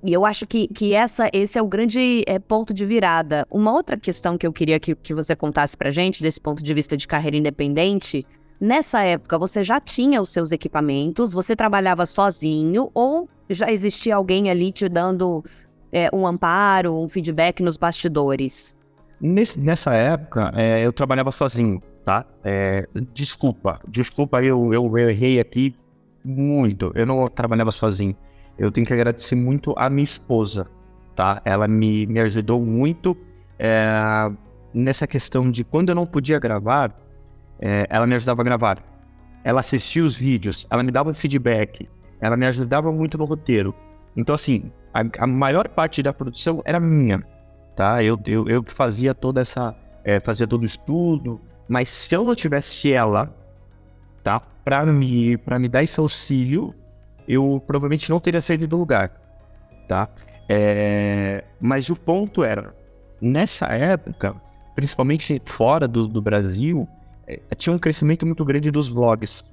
E 0.05 0.11
eu 0.11 0.25
acho 0.25 0.45
que, 0.45 0.67
que 0.67 0.93
essa, 0.93 1.29
esse 1.31 1.57
é 1.57 1.61
o 1.61 1.67
grande 1.67 2.23
é, 2.27 2.37
ponto 2.37 2.73
de 2.73 2.85
virada. 2.85 3.47
Uma 3.49 3.71
outra 3.71 3.97
questão 3.97 4.37
que 4.37 4.45
eu 4.45 4.51
queria 4.51 4.79
que, 4.79 4.95
que 4.95 5.13
você 5.13 5.35
contasse 5.35 5.77
pra 5.77 5.91
gente, 5.91 6.21
desse 6.21 6.41
ponto 6.41 6.61
de 6.61 6.73
vista 6.73 6.97
de 6.97 7.07
carreira 7.07 7.37
independente, 7.37 8.25
Nessa 8.63 9.01
época, 9.03 9.37
você 9.37 9.61
já 9.61 9.77
tinha 9.81 10.21
os 10.21 10.29
seus 10.29 10.53
equipamentos, 10.53 11.33
você 11.33 11.53
trabalhava 11.53 12.05
sozinho 12.05 12.89
ou 12.93 13.27
já 13.49 13.69
existia 13.69 14.15
alguém 14.15 14.49
ali 14.49 14.71
te 14.71 14.87
dando 14.87 15.43
é, 15.91 16.09
um 16.13 16.25
amparo, 16.25 16.97
um 16.97 17.09
feedback 17.09 17.61
nos 17.61 17.75
bastidores? 17.75 18.77
Nesse, 19.19 19.59
nessa 19.59 19.93
época, 19.93 20.49
é, 20.55 20.85
eu 20.85 20.93
trabalhava 20.93 21.29
sozinho, 21.29 21.81
tá? 22.05 22.25
Desculpa, 23.13 23.81
desculpa, 23.85 24.41
eu, 24.41 24.73
eu, 24.73 24.97
eu 24.97 25.09
errei 25.09 25.41
aqui 25.41 25.75
muito. 26.23 26.89
Eu 26.95 27.05
não 27.05 27.27
trabalhava 27.27 27.71
sozinho. 27.71 28.15
Eu 28.57 28.71
tenho 28.71 28.85
que 28.85 28.93
agradecer 28.93 29.35
muito 29.35 29.73
a 29.77 29.89
minha 29.89 30.03
esposa, 30.03 30.67
tá? 31.15 31.41
Ela 31.43 31.67
me, 31.67 32.05
me 32.05 32.19
ajudou 32.19 32.61
muito 32.61 33.17
é, 33.57 34.31
nessa 34.73 35.07
questão 35.07 35.49
de 35.49 35.63
quando 35.63 35.89
eu 35.89 35.95
não 35.95 36.05
podia 36.05 36.39
gravar, 36.39 36.95
é, 37.59 37.87
ela 37.89 38.05
me 38.05 38.15
ajudava 38.15 38.41
a 38.41 38.45
gravar. 38.45 38.83
Ela 39.43 39.59
assistia 39.59 40.03
os 40.03 40.15
vídeos, 40.15 40.67
ela 40.69 40.83
me 40.83 40.91
dava 40.91 41.13
feedback, 41.13 41.89
ela 42.19 42.37
me 42.37 42.45
ajudava 42.45 42.91
muito 42.91 43.17
no 43.17 43.25
roteiro. 43.25 43.73
Então, 44.15 44.35
assim, 44.35 44.71
a, 44.93 45.01
a 45.19 45.27
maior 45.27 45.67
parte 45.67 46.01
da 46.03 46.13
produção 46.13 46.61
era 46.63 46.79
minha, 46.79 47.23
tá? 47.75 48.03
Eu, 48.03 48.19
eu, 48.25 48.47
eu 48.47 48.63
que 48.63 48.73
fazia 48.73 49.13
toda 49.13 49.41
essa. 49.41 49.75
É, 50.05 50.19
fazia 50.19 50.45
todo 50.45 50.63
o 50.63 50.65
estudo, 50.65 51.39
mas 51.67 51.87
se 51.87 52.13
eu 52.13 52.25
não 52.25 52.35
tivesse 52.35 52.91
ela, 52.91 53.33
tá? 54.21 54.41
Pra 54.63 54.85
me, 54.85 55.37
pra 55.37 55.57
me 55.57 55.69
dar 55.69 55.81
esse 55.81 55.97
auxílio, 55.99 56.75
eu 57.27 57.61
provavelmente 57.65 58.09
não 58.09 58.19
teria 58.19 58.41
saído 58.41 58.67
do 58.67 58.77
lugar, 58.77 59.11
tá? 59.87 60.09
É, 60.49 61.43
mas 61.59 61.89
o 61.89 61.95
ponto 61.95 62.43
era, 62.43 62.75
nessa 63.21 63.67
época, 63.67 64.35
principalmente 64.75 65.41
fora 65.45 65.87
do, 65.87 66.07
do 66.07 66.21
Brasil, 66.21 66.87
é, 67.27 67.39
tinha 67.55 67.73
um 67.73 67.79
crescimento 67.79 68.25
muito 68.25 68.43
grande 68.43 68.71
dos 68.71 68.87
vlogs. 68.87 69.43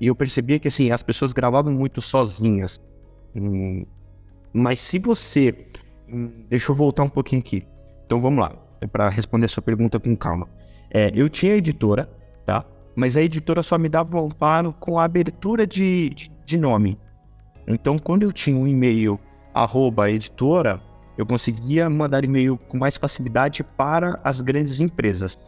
e 0.00 0.06
eu 0.06 0.14
percebia 0.14 0.58
que 0.58 0.68
assim, 0.68 0.90
as 0.90 1.02
pessoas 1.02 1.32
gravavam 1.32 1.72
muito 1.72 2.00
sozinhas. 2.00 2.80
Hum, 3.34 3.84
mas 4.52 4.80
se 4.80 4.98
você. 4.98 5.54
Hum, 6.08 6.30
deixa 6.48 6.72
eu 6.72 6.76
voltar 6.76 7.02
um 7.02 7.08
pouquinho 7.08 7.40
aqui. 7.40 7.66
Então 8.06 8.20
vamos 8.20 8.40
lá, 8.40 8.54
é 8.80 8.86
para 8.86 9.08
responder 9.08 9.44
a 9.46 9.48
sua 9.48 9.62
pergunta 9.62 10.00
com 10.00 10.16
calma. 10.16 10.48
É, 10.90 11.12
eu 11.14 11.28
tinha 11.28 11.54
editora, 11.54 12.08
tá? 12.46 12.64
Mas 12.96 13.16
a 13.16 13.22
editora 13.22 13.62
só 13.62 13.78
me 13.78 13.88
dava 13.88 14.20
um 14.20 14.26
amparo 14.26 14.72
com 14.72 14.98
a 14.98 15.04
abertura 15.04 15.66
de, 15.66 16.10
de, 16.10 16.32
de 16.44 16.58
nome. 16.58 16.98
Então, 17.68 17.98
quando 17.98 18.22
eu 18.22 18.32
tinha 18.32 18.56
um 18.56 18.66
e-mail 18.66 19.20
arroba 19.52 20.10
editora, 20.10 20.80
eu 21.18 21.26
conseguia 21.26 21.90
mandar 21.90 22.24
e-mail 22.24 22.56
com 22.56 22.78
mais 22.78 22.96
facilidade 22.96 23.62
para 23.62 24.18
as 24.24 24.40
grandes 24.40 24.80
empresas. 24.80 25.38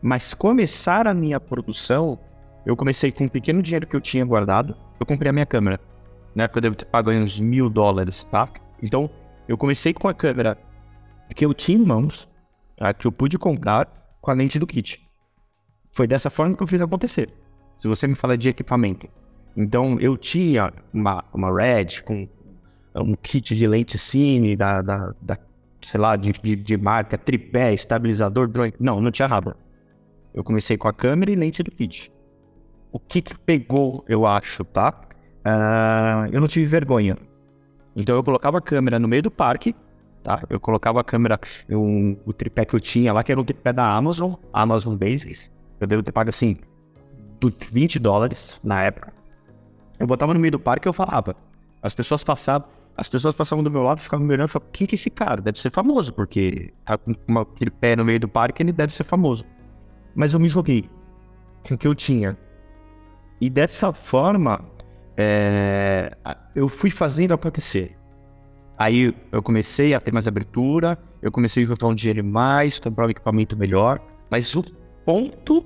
Mas 0.00 0.32
começar 0.32 1.08
a 1.08 1.12
minha 1.12 1.40
produção, 1.40 2.18
eu 2.64 2.76
comecei 2.76 3.10
com 3.10 3.24
um 3.24 3.28
pequeno 3.28 3.62
dinheiro 3.62 3.86
que 3.86 3.96
eu 3.96 4.00
tinha 4.00 4.24
guardado, 4.24 4.76
eu 5.00 5.04
comprei 5.04 5.28
a 5.28 5.32
minha 5.32 5.46
câmera. 5.46 5.80
Na 6.34 6.44
época 6.44 6.58
eu 6.58 6.62
devo 6.62 6.76
ter 6.76 6.84
pago 6.84 7.10
uns 7.10 7.40
mil 7.40 7.68
dólares, 7.68 8.22
tá? 8.24 8.48
Então, 8.80 9.10
eu 9.48 9.58
comecei 9.58 9.92
com 9.92 10.06
a 10.06 10.14
câmera 10.14 10.56
que 11.34 11.44
eu 11.44 11.52
tinha 11.52 11.78
em 11.78 11.84
mãos, 11.84 12.28
tá? 12.76 12.94
que 12.94 13.06
eu 13.06 13.12
pude 13.12 13.36
comprar 13.36 14.16
com 14.20 14.30
a 14.30 14.34
lente 14.34 14.58
do 14.58 14.66
kit. 14.66 15.04
Foi 15.90 16.06
dessa 16.06 16.30
forma 16.30 16.56
que 16.56 16.62
eu 16.62 16.66
fiz 16.66 16.80
acontecer. 16.80 17.34
Se 17.76 17.88
você 17.88 18.06
me 18.06 18.14
fala 18.14 18.38
de 18.38 18.48
equipamento. 18.48 19.08
Então, 19.56 19.98
eu 20.00 20.16
tinha 20.16 20.72
uma, 20.92 21.24
uma 21.32 21.52
Red 21.54 22.02
com 22.04 22.28
um 22.94 23.14
kit 23.14 23.54
de 23.54 23.66
lente 23.66 23.98
cine 23.98 24.56
da, 24.56 24.82
da, 24.82 25.14
da 25.20 25.38
sei 25.82 26.00
lá, 26.00 26.16
de, 26.16 26.32
de, 26.32 26.56
de, 26.56 26.76
marca, 26.76 27.16
tripé, 27.16 27.72
estabilizador, 27.72 28.48
drone. 28.48 28.74
Não, 28.78 29.00
não 29.00 29.10
tinha 29.10 29.28
nada. 29.28 29.56
Eu 30.34 30.44
comecei 30.44 30.76
com 30.76 30.88
a 30.88 30.92
câmera 30.92 31.30
e 31.30 31.34
lente 31.34 31.62
do 31.62 31.70
kit. 31.70 32.12
O 32.92 32.98
que 32.98 33.22
pegou, 33.44 34.04
eu 34.08 34.26
acho, 34.26 34.64
tá? 34.64 35.00
Uh, 35.44 36.28
eu 36.32 36.40
não 36.40 36.48
tive 36.48 36.66
vergonha. 36.66 37.16
Então 37.94 38.14
eu 38.14 38.22
colocava 38.22 38.58
a 38.58 38.60
câmera 38.60 38.98
no 38.98 39.08
meio 39.08 39.22
do 39.22 39.30
parque, 39.30 39.74
tá? 40.22 40.42
Eu 40.48 40.60
colocava 40.60 41.00
a 41.00 41.04
câmera, 41.04 41.38
o 42.24 42.32
tripé 42.32 42.64
que 42.64 42.74
eu 42.74 42.80
tinha 42.80 43.12
lá, 43.12 43.24
que 43.24 43.32
era 43.32 43.40
o 43.40 43.44
tripé 43.44 43.72
da 43.72 43.86
Amazon, 43.94 44.34
Amazon 44.52 44.96
Basics. 44.96 45.50
Eu 45.80 45.86
devo 45.86 46.02
ter 46.02 46.12
pago 46.12 46.28
assim, 46.28 46.56
20 47.72 47.98
dólares 47.98 48.60
na 48.62 48.82
época. 48.82 49.12
Botava 50.10 50.34
no 50.34 50.40
meio 50.40 50.50
do 50.50 50.58
parque 50.58 50.88
e 50.88 50.90
eu 50.90 50.92
falava. 50.92 51.36
As 51.80 51.94
pessoas 51.94 52.24
passavam, 52.24 52.66
as 52.96 53.08
pessoas 53.08 53.32
passavam 53.32 53.62
do 53.62 53.70
meu 53.70 53.84
lado, 53.84 54.00
ficavam 54.00 54.26
me 54.26 54.34
olhando 54.34 54.48
e 54.48 54.50
falavam, 54.50 54.68
quem 54.72 54.84
que 54.84 54.94
é 54.94 54.96
esse 54.96 55.08
cara? 55.08 55.40
Deve 55.40 55.56
ser 55.56 55.70
famoso, 55.70 56.12
porque 56.12 56.72
tá 56.84 56.98
com 56.98 57.14
uma 57.28 57.44
tripé 57.44 57.94
no 57.94 58.04
meio 58.04 58.18
do 58.18 58.26
parque, 58.26 58.60
ele 58.60 58.72
deve 58.72 58.92
ser 58.92 59.04
famoso. 59.04 59.44
Mas 60.12 60.34
eu 60.34 60.40
me 60.40 60.48
joguei 60.48 60.90
com 61.64 61.76
o 61.76 61.78
que 61.78 61.86
eu 61.86 61.94
tinha. 61.94 62.36
E 63.40 63.48
dessa 63.48 63.92
forma, 63.92 64.64
é, 65.16 66.12
eu 66.56 66.66
fui 66.66 66.90
fazendo 66.90 67.32
acontecer. 67.32 67.96
Aí 68.76 69.14
eu 69.30 69.40
comecei 69.44 69.94
a 69.94 70.00
ter 70.00 70.12
mais 70.12 70.26
abertura, 70.26 70.98
eu 71.22 71.30
comecei 71.30 71.62
a 71.62 71.66
juntar 71.66 71.86
um 71.86 71.94
dinheiro 71.94 72.24
mais, 72.24 72.80
comprar 72.80 73.06
um 73.06 73.10
equipamento 73.10 73.56
melhor. 73.56 74.00
Mas 74.28 74.56
o 74.56 74.64
ponto, 75.04 75.64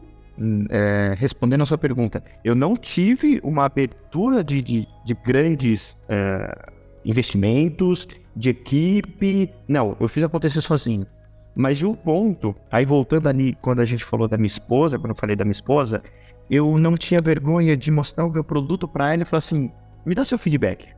é, 0.70 1.14
respondendo 1.16 1.62
a 1.62 1.66
sua 1.66 1.78
pergunta, 1.78 2.22
eu 2.44 2.54
não 2.54 2.76
tive 2.76 3.40
uma 3.42 3.64
abertura 3.64 4.42
de, 4.42 4.60
de, 4.60 4.88
de 5.04 5.14
grandes 5.14 5.96
é, 6.08 6.72
investimentos, 7.04 8.08
de 8.34 8.50
equipe. 8.50 9.50
Não, 9.68 9.96
eu 10.00 10.08
fiz 10.08 10.24
acontecer 10.24 10.60
sozinho. 10.60 11.06
Mas 11.54 11.78
de 11.78 11.86
um 11.86 11.94
ponto, 11.94 12.54
aí 12.70 12.84
voltando 12.84 13.28
ali, 13.28 13.56
quando 13.62 13.80
a 13.80 13.84
gente 13.84 14.04
falou 14.04 14.26
da 14.26 14.36
minha 14.36 14.46
esposa, 14.46 14.98
quando 14.98 15.10
eu 15.10 15.16
falei 15.16 15.36
da 15.36 15.44
minha 15.44 15.52
esposa, 15.52 16.02
eu 16.50 16.76
não 16.78 16.96
tinha 16.96 17.20
vergonha 17.20 17.76
de 17.76 17.90
mostrar 17.90 18.24
o 18.24 18.30
meu 18.30 18.42
produto 18.42 18.88
para 18.88 19.12
ela 19.12 19.22
e 19.22 19.24
falar 19.24 19.38
assim: 19.38 19.70
me 20.04 20.14
dá 20.14 20.24
seu 20.24 20.36
feedback. 20.36 20.88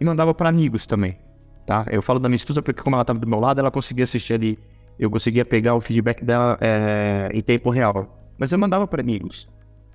E 0.00 0.04
mandava 0.04 0.34
para 0.34 0.48
amigos 0.48 0.86
também, 0.86 1.16
tá? 1.66 1.86
Eu 1.90 2.02
falo 2.02 2.18
da 2.18 2.28
minha 2.28 2.36
esposa 2.36 2.62
porque, 2.62 2.82
como 2.82 2.96
ela 2.96 3.02
estava 3.02 3.18
do 3.18 3.26
meu 3.26 3.38
lado, 3.38 3.60
ela 3.60 3.70
conseguia 3.70 4.04
assistir 4.04 4.34
ali, 4.34 4.58
eu 4.98 5.10
conseguia 5.10 5.44
pegar 5.44 5.74
o 5.74 5.80
feedback 5.80 6.24
dela 6.24 6.58
é, 6.60 7.30
em 7.32 7.40
tempo 7.40 7.70
real. 7.70 8.19
Mas 8.40 8.50
eu 8.50 8.58
mandava 8.58 8.86
para 8.86 9.02
amigos: 9.02 9.46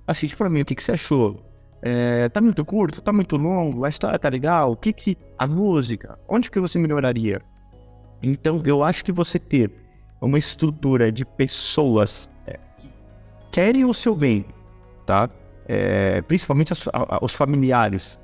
assiste 0.06 0.36
para 0.36 0.48
mim, 0.48 0.60
o 0.60 0.64
que, 0.64 0.76
que 0.76 0.82
você 0.82 0.92
achou? 0.92 1.44
É, 1.82 2.28
tá 2.28 2.40
muito 2.40 2.64
curto, 2.64 3.02
tá 3.02 3.12
muito 3.12 3.36
longo, 3.36 3.84
a 3.84 3.88
história 3.88 4.18
tá 4.18 4.28
legal, 4.28 4.72
o 4.72 4.76
que 4.76 4.92
que. 4.92 5.18
A 5.36 5.46
música, 5.46 6.16
onde 6.28 6.50
que 6.50 6.60
você 6.60 6.78
melhoraria? 6.78 7.42
Então, 8.22 8.62
eu 8.64 8.82
acho 8.82 9.04
que 9.04 9.12
você 9.12 9.38
ter 9.38 9.70
uma 10.20 10.38
estrutura 10.38 11.12
de 11.12 11.26
pessoas 11.26 12.30
é, 12.46 12.58
que 12.78 12.88
querem 13.52 13.84
o 13.84 13.92
seu 13.92 14.14
bem, 14.14 14.46
tá? 15.04 15.28
É, 15.68 16.22
principalmente 16.22 16.72
as, 16.72 16.88
a, 16.92 17.18
os 17.20 17.34
familiares. 17.34 18.18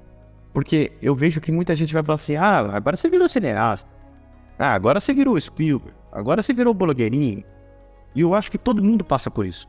Porque 0.54 0.92
eu 1.02 1.14
vejo 1.14 1.40
que 1.40 1.50
muita 1.50 1.74
gente 1.74 1.92
vai 1.92 2.02
falar 2.02 2.16
assim: 2.16 2.36
ah, 2.36 2.76
agora 2.76 2.96
você 2.96 3.10
virou 3.10 3.26
cineasta. 3.26 3.90
Ah, 4.58 4.72
agora 4.72 5.00
você 5.00 5.12
virou 5.12 5.38
Spielberg. 5.38 5.92
Agora 6.12 6.42
você 6.42 6.52
virou 6.52 6.72
blogueirinho. 6.72 7.42
E 8.14 8.20
eu 8.20 8.34
acho 8.34 8.50
que 8.50 8.58
todo 8.58 8.82
mundo 8.82 9.04
passa 9.04 9.30
por 9.30 9.44
isso. 9.44 9.66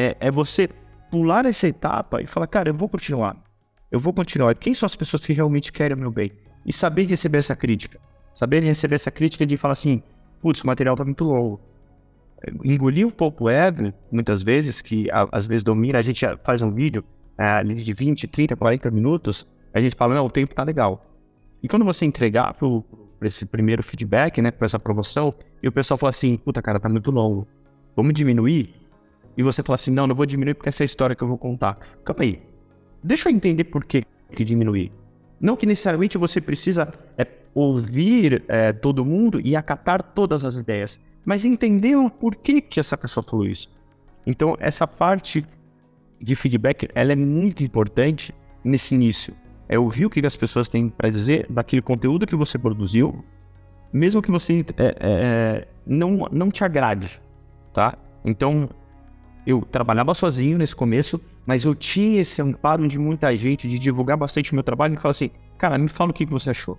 É, 0.00 0.16
é 0.18 0.30
você 0.30 0.66
pular 1.10 1.44
essa 1.44 1.68
etapa 1.68 2.22
e 2.22 2.26
falar, 2.26 2.46
cara, 2.46 2.70
eu 2.70 2.74
vou 2.74 2.88
continuar. 2.88 3.36
Eu 3.92 4.00
vou 4.00 4.14
continuar. 4.14 4.54
Quem 4.54 4.72
são 4.72 4.86
as 4.86 4.96
pessoas 4.96 5.26
que 5.26 5.34
realmente 5.34 5.70
querem 5.70 5.94
o 5.94 6.00
meu 6.00 6.10
bem? 6.10 6.32
E 6.64 6.72
saber 6.72 7.06
receber 7.06 7.36
essa 7.36 7.54
crítica. 7.54 8.00
Saber 8.34 8.62
receber 8.62 8.94
essa 8.94 9.10
crítica 9.10 9.44
de 9.44 9.58
falar 9.58 9.72
assim, 9.72 10.02
putz, 10.40 10.62
o 10.62 10.66
material 10.66 10.96
tá 10.96 11.04
muito 11.04 11.24
longo. 11.24 11.60
Engolir 12.64 13.06
um 13.06 13.10
pouco 13.10 13.44
o 13.44 13.50
ego, 13.50 13.92
muitas 14.10 14.42
vezes, 14.42 14.80
que 14.80 15.06
às 15.12 15.44
vezes 15.44 15.62
domina, 15.62 15.98
a 15.98 16.02
gente 16.02 16.24
faz 16.42 16.62
um 16.62 16.72
vídeo 16.72 17.04
é, 17.36 17.62
de 17.62 17.92
20, 17.92 18.26
30, 18.26 18.56
40 18.56 18.90
minutos, 18.90 19.46
a 19.74 19.80
gente 19.82 19.94
fala, 19.94 20.14
não, 20.14 20.24
o 20.24 20.30
tempo 20.30 20.54
tá 20.54 20.62
legal. 20.62 21.04
E 21.62 21.68
quando 21.68 21.84
você 21.84 22.06
entregar 22.06 22.54
pro 22.54 22.82
esse 23.20 23.44
primeiro 23.44 23.82
feedback, 23.82 24.40
né, 24.40 24.50
pra 24.50 24.64
essa 24.64 24.78
promoção, 24.78 25.34
e 25.62 25.68
o 25.68 25.72
pessoal 25.72 25.98
fala 25.98 26.08
assim, 26.08 26.38
puta 26.38 26.62
cara, 26.62 26.80
tá 26.80 26.88
muito 26.88 27.10
longo. 27.10 27.46
Vamos 27.94 28.14
diminuir? 28.14 28.79
E 29.36 29.42
você 29.42 29.62
fala 29.62 29.76
assim, 29.76 29.90
não, 29.90 30.06
não 30.06 30.14
vou 30.14 30.26
diminuir 30.26 30.54
porque 30.54 30.68
essa 30.68 30.82
é 30.82 30.84
a 30.84 30.86
história 30.86 31.16
que 31.16 31.22
eu 31.22 31.28
vou 31.28 31.38
contar. 31.38 31.78
Calma 32.04 32.22
aí. 32.22 32.42
Deixa 33.02 33.28
eu 33.28 33.34
entender 33.34 33.64
por 33.64 33.84
que, 33.84 34.04
que 34.34 34.44
diminuir. 34.44 34.92
Não 35.40 35.56
que 35.56 35.66
necessariamente 35.66 36.18
você 36.18 36.40
precisa 36.40 36.92
é, 37.16 37.26
ouvir 37.54 38.44
é, 38.48 38.72
todo 38.72 39.04
mundo 39.04 39.40
e 39.42 39.56
acatar 39.56 40.02
todas 40.02 40.44
as 40.44 40.54
ideias, 40.54 41.00
mas 41.24 41.44
entender 41.44 41.96
o 41.96 42.10
porquê 42.10 42.60
que 42.60 42.78
essa 42.78 42.96
pessoa 42.96 43.24
falou 43.24 43.46
isso. 43.46 43.70
Então, 44.26 44.56
essa 44.60 44.86
parte 44.86 45.44
de 46.20 46.36
feedback, 46.36 46.88
ela 46.94 47.12
é 47.12 47.16
muito 47.16 47.64
importante 47.64 48.34
nesse 48.62 48.94
início. 48.94 49.34
É 49.68 49.78
ouvir 49.78 50.04
o 50.04 50.10
que 50.10 50.24
as 50.26 50.36
pessoas 50.36 50.68
têm 50.68 50.88
para 50.88 51.08
dizer 51.08 51.46
daquele 51.48 51.80
conteúdo 51.80 52.26
que 52.26 52.36
você 52.36 52.58
produziu, 52.58 53.24
mesmo 53.92 54.20
que 54.20 54.30
você 54.30 54.64
é, 54.76 55.66
não, 55.86 56.28
não 56.30 56.50
te 56.50 56.62
agrade, 56.62 57.20
tá? 57.72 57.96
Então, 58.24 58.68
eu 59.46 59.62
trabalhava 59.62 60.14
sozinho 60.14 60.58
nesse 60.58 60.74
começo, 60.74 61.20
mas 61.46 61.64
eu 61.64 61.74
tinha 61.74 62.20
esse 62.20 62.40
amparo 62.42 62.86
de 62.86 62.98
muita 62.98 63.36
gente, 63.36 63.68
de 63.68 63.78
divulgar 63.78 64.16
bastante 64.16 64.52
o 64.52 64.54
meu 64.54 64.64
trabalho 64.64 64.94
e 64.94 64.96
falar 64.96 65.10
assim, 65.10 65.30
cara, 65.58 65.78
me 65.78 65.88
fala 65.88 66.10
o 66.10 66.14
que 66.14 66.26
você 66.26 66.50
achou. 66.50 66.78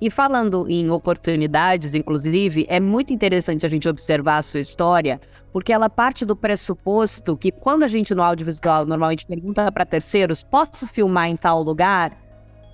E 0.00 0.10
falando 0.10 0.66
em 0.68 0.90
oportunidades, 0.90 1.94
inclusive, 1.94 2.66
é 2.68 2.78
muito 2.78 3.12
interessante 3.12 3.64
a 3.64 3.68
gente 3.68 3.88
observar 3.88 4.38
a 4.38 4.42
sua 4.42 4.60
história, 4.60 5.20
porque 5.52 5.72
ela 5.72 5.88
parte 5.88 6.26
do 6.26 6.36
pressuposto 6.36 7.36
que 7.36 7.50
quando 7.50 7.84
a 7.84 7.88
gente 7.88 8.14
no 8.14 8.22
audiovisual 8.22 8.84
normalmente 8.84 9.24
pergunta 9.24 9.70
para 9.72 9.86
terceiros, 9.86 10.42
posso 10.42 10.86
filmar 10.86 11.28
em 11.28 11.36
tal 11.36 11.62
lugar? 11.62 12.12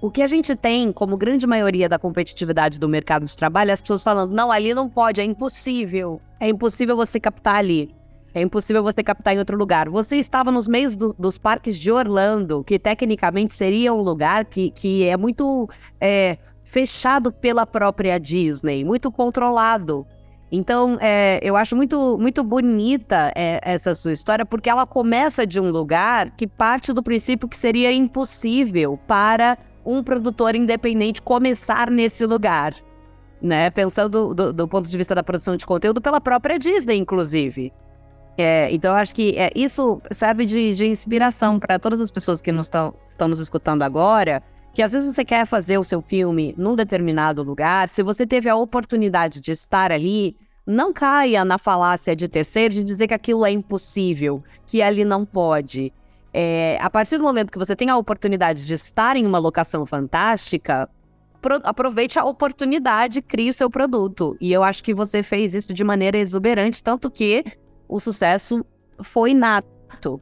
O 0.03 0.11
que 0.11 0.23
a 0.23 0.27
gente 0.27 0.57
tem, 0.57 0.91
como 0.91 1.17
grande 1.17 1.47
maioria 1.47 1.89
da 1.89 1.99
competitividade 1.99 2.81
do 2.81 2.89
mercado 2.89 3.27
de 3.27 3.37
trabalho, 3.37 3.71
é 3.71 3.75
as 3.75 3.83
pessoas 3.83 4.03
falando, 4.03 4.35
não, 4.35 4.51
ali 4.51 4.73
não 4.73 4.89
pode, 4.89 5.21
é 5.21 5.25
impossível. 5.25 6.21
É 6.41 6.49
impossível 6.49 6.97
você 6.97 7.21
captar 7.21 7.57
ali. 7.57 7.95
É 8.35 8.41
impossível 8.41 8.83
você 8.83 9.03
captar 9.03 9.35
em 9.35 9.39
outro 9.39 9.57
lugar. 9.57 9.89
Você 9.89 10.17
estava 10.17 10.51
nos 10.51 10.69
meios 10.69 10.95
do, 10.95 11.15
dos 11.19 11.37
parques 11.37 11.79
de 11.79 11.91
Orlando, 11.91 12.63
que 12.63 12.79
tecnicamente 12.79 13.55
seria 13.55 13.93
um 13.93 14.03
lugar 14.03 14.45
que, 14.45 14.71
que 14.71 15.05
é 15.05 15.17
muito 15.17 15.69
é, 16.01 16.39
fechado 16.63 17.33
pela 17.33 17.67
própria 17.67 18.19
Disney, 18.19 18.85
muito 18.85 19.11
controlado. 19.11 20.07
Então, 20.53 20.99
é, 21.01 21.39
eu 21.43 21.57
acho 21.57 21.77
muito, 21.77 22.19
muito 22.19 22.43
bonita 22.43 23.33
é, 23.37 23.61
essa 23.63 23.95
sua 23.95 24.13
história, 24.13 24.45
porque 24.45 24.69
ela 24.69 24.87
começa 24.87 25.47
de 25.47 25.61
um 25.61 25.71
lugar 25.71 26.31
que 26.37 26.47
parte 26.47 26.93
do 26.93 27.03
princípio 27.03 27.49
que 27.49 27.57
seria 27.57 27.93
impossível 27.93 28.99
para 29.07 29.59
um 29.85 30.03
produtor 30.03 30.55
independente 30.55 31.23
começar 31.23 31.91
nesse 31.91 32.27
lugar. 32.27 32.75
Né? 33.41 33.71
Pensando 33.71 34.35
do, 34.35 34.53
do 34.53 34.69
ponto 34.69 34.89
de 34.89 34.97
vista 34.97 35.15
da 35.15 35.23
produção 35.23 35.57
de 35.57 35.65
conteúdo 35.65 36.01
pela 36.01 36.21
própria 36.21 36.59
Disney, 36.59 36.97
inclusive. 36.97 37.73
É, 38.37 38.73
então, 38.73 38.95
acho 38.95 39.15
que 39.15 39.37
é, 39.37 39.51
isso 39.55 40.01
serve 40.11 40.47
de, 40.47 40.73
de 40.73 40.87
inspiração 40.87 41.59
para 41.59 41.79
todas 41.79 42.01
as 42.01 42.11
pessoas 42.11 42.41
que 42.41 42.53
nos 42.53 42.71
nos 43.29 43.39
escutando 43.39 43.83
agora. 43.83 44.43
Que 44.73 44.83
às 44.83 44.93
vezes 44.93 45.13
você 45.13 45.25
quer 45.25 45.47
fazer 45.47 45.79
o 45.79 45.85
seu 45.85 46.01
filme 46.01 46.55
num 46.57 46.77
determinado 46.77 47.43
lugar, 47.43 47.89
se 47.89 48.03
você 48.03 48.25
teve 48.25 48.49
a 48.49 48.55
oportunidade 48.55 49.41
de 49.41 49.51
estar 49.51 49.91
ali, 49.91 50.37
não 50.65 50.93
caia 50.93 51.45
na 51.45 51.59
falácia 51.59 52.15
de 52.15 52.29
terceiro 52.29 52.75
de 52.75 52.85
dizer 52.85 53.09
que 53.09 53.15
aquilo 53.15 53.45
é 53.45 53.51
impossível, 53.51 54.43
que 54.67 54.81
ali 54.81 55.05
não 55.05 55.27
pode. 55.27 55.93
É, 56.33 56.79
a 56.81 56.89
partir 56.89 57.19
do 57.19 57.25
momento 57.25 57.51
que 57.51 57.59
você 57.59 57.75
tem 57.75 57.91
a 57.91 57.97
oportunidade 57.97 58.65
de 58.65 58.75
estar 58.75 59.17
em 59.17 59.27
uma 59.27 59.39
locação 59.39 59.85
fantástica, 59.85 60.89
pro, 61.41 61.59
aproveite 61.65 62.19
a 62.19 62.25
oportunidade, 62.25 63.21
crie 63.21 63.51
o 63.51 63.55
seu 63.55 63.69
produto. 63.69 64.37
E 64.41 64.53
eu 64.53 64.63
acho 64.63 64.83
que 64.85 64.95
você 64.95 65.23
fez 65.23 65.55
isso 65.55 65.73
de 65.73 65.83
maneira 65.83 66.17
exuberante, 66.17 66.83
tanto 66.83 67.11
que 67.11 67.45
o 67.91 67.99
sucesso 67.99 68.65
foi 69.03 69.35
nato. 69.35 70.21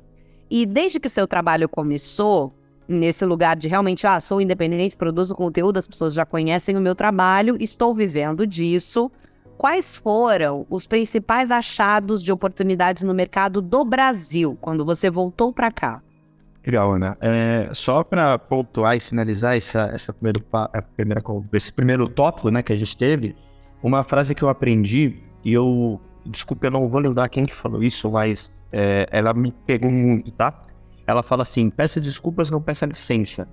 E 0.50 0.64
desde 0.64 0.98
que 0.98 1.06
o 1.06 1.10
seu 1.10 1.26
trabalho 1.26 1.68
começou, 1.68 2.54
nesse 2.88 3.24
lugar 3.26 3.54
de 3.54 3.68
realmente, 3.68 4.06
ah, 4.06 4.18
sou 4.18 4.40
independente, 4.40 4.96
produzo 4.96 5.34
conteúdo, 5.34 5.76
as 5.76 5.86
pessoas 5.86 6.14
já 6.14 6.24
conhecem 6.24 6.76
o 6.76 6.80
meu 6.80 6.94
trabalho, 6.94 7.56
estou 7.60 7.92
vivendo 7.92 8.46
disso. 8.46 9.10
Quais 9.58 9.98
foram 9.98 10.64
os 10.70 10.86
principais 10.86 11.50
achados 11.50 12.22
de 12.22 12.32
oportunidades 12.32 13.02
no 13.02 13.12
mercado 13.12 13.60
do 13.60 13.84
Brasil 13.84 14.56
quando 14.60 14.84
você 14.84 15.10
voltou 15.10 15.52
para 15.52 15.70
cá? 15.70 16.02
Legal, 16.64 16.92
Ana. 16.92 17.16
É, 17.20 17.70
só 17.72 18.04
para 18.04 18.38
pontuar 18.38 18.96
e 18.96 19.00
finalizar 19.00 19.56
essa, 19.56 19.90
essa 19.92 20.12
primeiro, 20.12 20.42
primeira, 20.96 21.22
esse 21.52 21.72
primeiro 21.72 22.08
tópico 22.08 22.50
né, 22.50 22.62
que 22.62 22.72
a 22.72 22.76
gente 22.76 22.96
teve, 22.96 23.34
uma 23.82 24.02
frase 24.02 24.34
que 24.34 24.42
eu 24.42 24.48
aprendi, 24.48 25.22
e 25.44 25.52
eu, 25.52 26.00
desculpe, 26.28 26.66
eu 26.66 26.70
não 26.70 26.88
vou 26.88 27.00
lembrar 27.00 27.28
quem 27.28 27.46
que 27.46 27.54
falou 27.54 27.82
isso, 27.82 28.10
mas 28.10 28.54
é, 28.72 29.08
ela 29.10 29.32
me 29.34 29.52
pegou 29.66 29.90
muito, 29.90 30.30
tá? 30.32 30.66
Ela 31.06 31.22
fala 31.22 31.42
assim: 31.42 31.70
peça 31.70 32.00
desculpas, 32.00 32.50
não 32.50 32.60
peça 32.60 32.86
licença. 32.86 33.48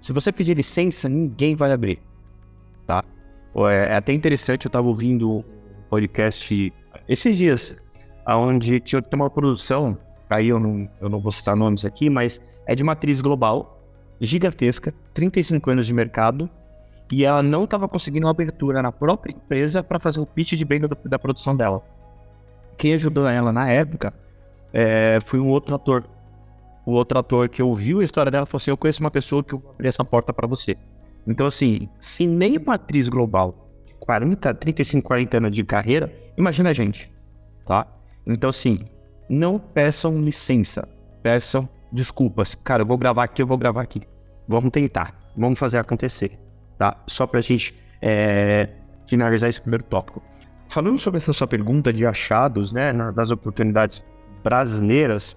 Se 0.00 0.12
você 0.12 0.30
pedir 0.32 0.56
licença, 0.56 1.08
ninguém 1.08 1.54
vai 1.56 1.72
abrir, 1.72 2.00
tá? 2.86 3.04
É, 3.56 3.92
é 3.92 3.96
até 3.96 4.12
interessante, 4.12 4.66
eu 4.66 4.68
estava 4.68 4.86
ouvindo 4.86 5.38
um 5.38 5.44
podcast 5.88 6.72
esses 7.08 7.36
dias, 7.36 7.76
onde 8.26 8.80
tinha 8.80 9.02
uma 9.14 9.30
produção, 9.30 9.96
aí 10.28 10.48
eu 10.48 10.58
não, 10.58 10.88
eu 11.00 11.08
não 11.08 11.20
vou 11.20 11.30
citar 11.30 11.56
nomes 11.56 11.84
aqui, 11.84 12.10
mas 12.10 12.40
é 12.66 12.74
de 12.74 12.82
uma 12.82 12.92
atriz 12.92 13.20
global, 13.20 13.80
gigantesca, 14.20 14.92
35 15.12 15.70
anos 15.70 15.86
de 15.86 15.94
mercado, 15.94 16.48
e 17.10 17.24
ela 17.24 17.42
não 17.42 17.64
estava 17.64 17.88
conseguindo 17.88 18.26
uma 18.26 18.30
abertura 18.30 18.82
na 18.82 18.90
própria 18.90 19.32
empresa 19.32 19.82
para 19.82 19.98
fazer 19.98 20.20
o 20.20 20.26
pitch 20.26 20.54
de 20.54 20.64
venda 20.64 20.88
da 21.04 21.18
produção 21.18 21.56
dela. 21.56 21.82
Quem 22.76 22.94
ajudou 22.94 23.28
ela 23.28 23.52
na 23.52 23.70
época 23.70 24.12
é, 24.72 25.20
foi 25.24 25.38
um 25.38 25.48
outro 25.48 25.74
ator. 25.74 26.04
O 26.86 26.92
outro 26.92 27.18
ator 27.18 27.48
que 27.48 27.62
ouviu 27.62 28.00
a 28.00 28.04
história 28.04 28.30
dela 28.30 28.46
falou 28.46 28.58
assim: 28.58 28.70
Eu 28.70 28.76
conheço 28.76 29.00
uma 29.00 29.10
pessoa 29.10 29.42
que 29.42 29.54
abriu 29.54 29.88
essa 29.88 30.04
porta 30.04 30.32
para 30.32 30.46
você. 30.46 30.76
Então, 31.26 31.46
assim, 31.46 31.88
se 31.98 32.26
nem 32.26 32.58
uma 32.58 32.74
atriz 32.74 33.08
global, 33.08 33.70
40, 34.00 34.52
35, 34.54 35.06
40 35.06 35.36
anos 35.38 35.52
de 35.52 35.64
carreira, 35.64 36.12
imagina 36.36 36.70
a 36.70 36.72
gente, 36.72 37.10
tá? 37.64 37.86
Então, 38.26 38.50
assim, 38.50 38.80
não 39.28 39.58
peçam 39.58 40.20
licença, 40.20 40.86
peçam 41.22 41.66
desculpas. 41.90 42.54
Cara, 42.56 42.82
eu 42.82 42.86
vou 42.86 42.98
gravar 42.98 43.24
aqui, 43.24 43.40
eu 43.40 43.46
vou 43.46 43.56
gravar 43.56 43.82
aqui. 43.82 44.02
Vamos 44.46 44.70
tentar, 44.70 45.14
vamos 45.34 45.58
fazer 45.58 45.78
acontecer, 45.78 46.38
tá? 46.78 46.96
Só 47.06 47.26
pra 47.26 47.40
gente 47.40 47.74
é, 48.00 48.68
finalizar 49.08 49.48
esse 49.48 49.60
primeiro 49.60 49.84
tópico. 49.84 50.22
Falando 50.68 50.98
sobre 50.98 51.18
essa 51.18 51.32
sua 51.32 51.46
pergunta 51.46 51.92
de 51.92 52.06
achados, 52.06 52.72
né, 52.72 52.92
das 53.12 53.30
oportunidades 53.30 54.04
brasileiras, 54.42 55.36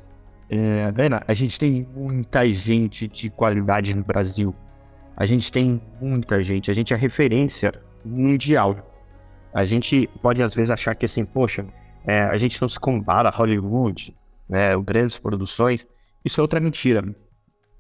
é, 0.50 0.91
a 1.27 1.34
gente 1.34 1.60
tem 1.60 1.88
muita 1.96 2.48
gente 2.50 3.08
de 3.08 3.29
qualidade 3.29 3.96
no 3.96 4.03
Brasil. 4.03 4.56
A 5.15 5.25
gente 5.25 5.51
tem 5.51 5.82
muita 6.01 6.41
gente, 6.44 6.72
a 6.72 6.74
gente 6.74 6.94
é 6.94 6.98
referência 6.98 7.72
mundial. 8.06 8.94
A 9.53 9.65
gente 9.65 10.10
pode 10.22 10.41
às 10.41 10.53
vezes 10.53 10.72
achar 10.72 10.96
que 10.96 11.06
assim, 11.06 11.25
poxa, 11.25 11.65
é, 12.06 12.22
a 12.22 12.38
gente 12.38 12.62
não 12.62 12.67
se 12.67 12.79
compara 12.79 13.29
a 13.29 13.32
Hollywood, 13.32 14.15
né, 14.48 14.77
grandes 14.82 15.17
produções. 15.17 15.86
Isso 16.24 16.39
é 16.39 16.41
outra 16.41 16.60
mentira. 16.60 17.03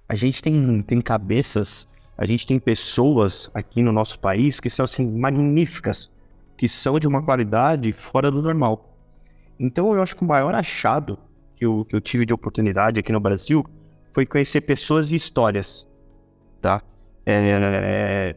A 0.09 0.15
gente 0.15 0.41
tem, 0.41 0.81
tem 0.81 1.01
cabeças, 1.01 1.87
a 2.17 2.25
gente 2.25 2.47
tem 2.47 2.59
pessoas 2.59 3.49
aqui 3.53 3.81
no 3.81 3.91
nosso 3.91 4.19
país 4.19 4.59
que 4.59 4.69
são 4.69 4.83
assim 4.83 5.05
magníficas, 5.05 6.09
que 6.57 6.67
são 6.67 6.97
de 6.99 7.07
uma 7.07 7.21
qualidade 7.21 7.91
fora 7.91 8.31
do 8.31 8.41
normal. 8.41 8.97
Então 9.59 9.93
eu 9.93 10.01
acho 10.01 10.15
que 10.15 10.23
o 10.23 10.27
maior 10.27 10.55
achado 10.55 11.19
que 11.55 11.65
eu, 11.65 11.85
que 11.85 11.95
eu 11.95 12.01
tive 12.01 12.25
de 12.25 12.33
oportunidade 12.33 12.99
aqui 12.99 13.11
no 13.11 13.19
Brasil 13.19 13.65
foi 14.13 14.25
conhecer 14.25 14.61
pessoas 14.61 15.11
e 15.11 15.15
histórias, 15.15 15.87
tá? 16.61 16.81
É, 17.25 18.35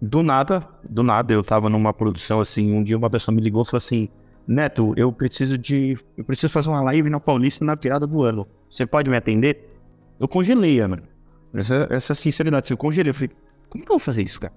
do 0.00 0.22
nada, 0.22 0.66
do 0.88 1.02
nada, 1.02 1.32
eu 1.32 1.44
tava 1.44 1.68
numa 1.68 1.92
produção 1.92 2.40
assim, 2.40 2.72
um 2.72 2.82
dia 2.82 2.96
uma 2.96 3.10
pessoa 3.10 3.34
me 3.34 3.40
ligou 3.40 3.62
e 3.62 3.66
falou 3.66 3.78
assim, 3.78 4.08
Neto, 4.46 4.92
eu 4.96 5.10
preciso 5.10 5.56
de. 5.56 5.98
Eu 6.16 6.24
preciso 6.24 6.52
fazer 6.52 6.68
uma 6.68 6.82
live 6.82 7.08
na 7.08 7.18
Paulista 7.18 7.64
na 7.64 7.74
virada 7.74 8.06
do 8.06 8.22
ano. 8.22 8.46
Você 8.70 8.84
pode 8.84 9.08
me 9.08 9.16
atender? 9.16 9.70
Eu 10.20 10.28
congelei, 10.28 10.80
mano. 10.86 11.02
Essa, 11.54 11.86
essa 11.90 12.14
sinceridade, 12.14 12.70
eu 12.70 12.76
congelei. 12.76 13.10
Eu 13.10 13.14
falei, 13.14 13.30
como 13.70 13.84
que 13.84 13.90
eu 13.90 13.94
vou 13.94 13.98
fazer 13.98 14.22
isso, 14.22 14.40
cara? 14.40 14.52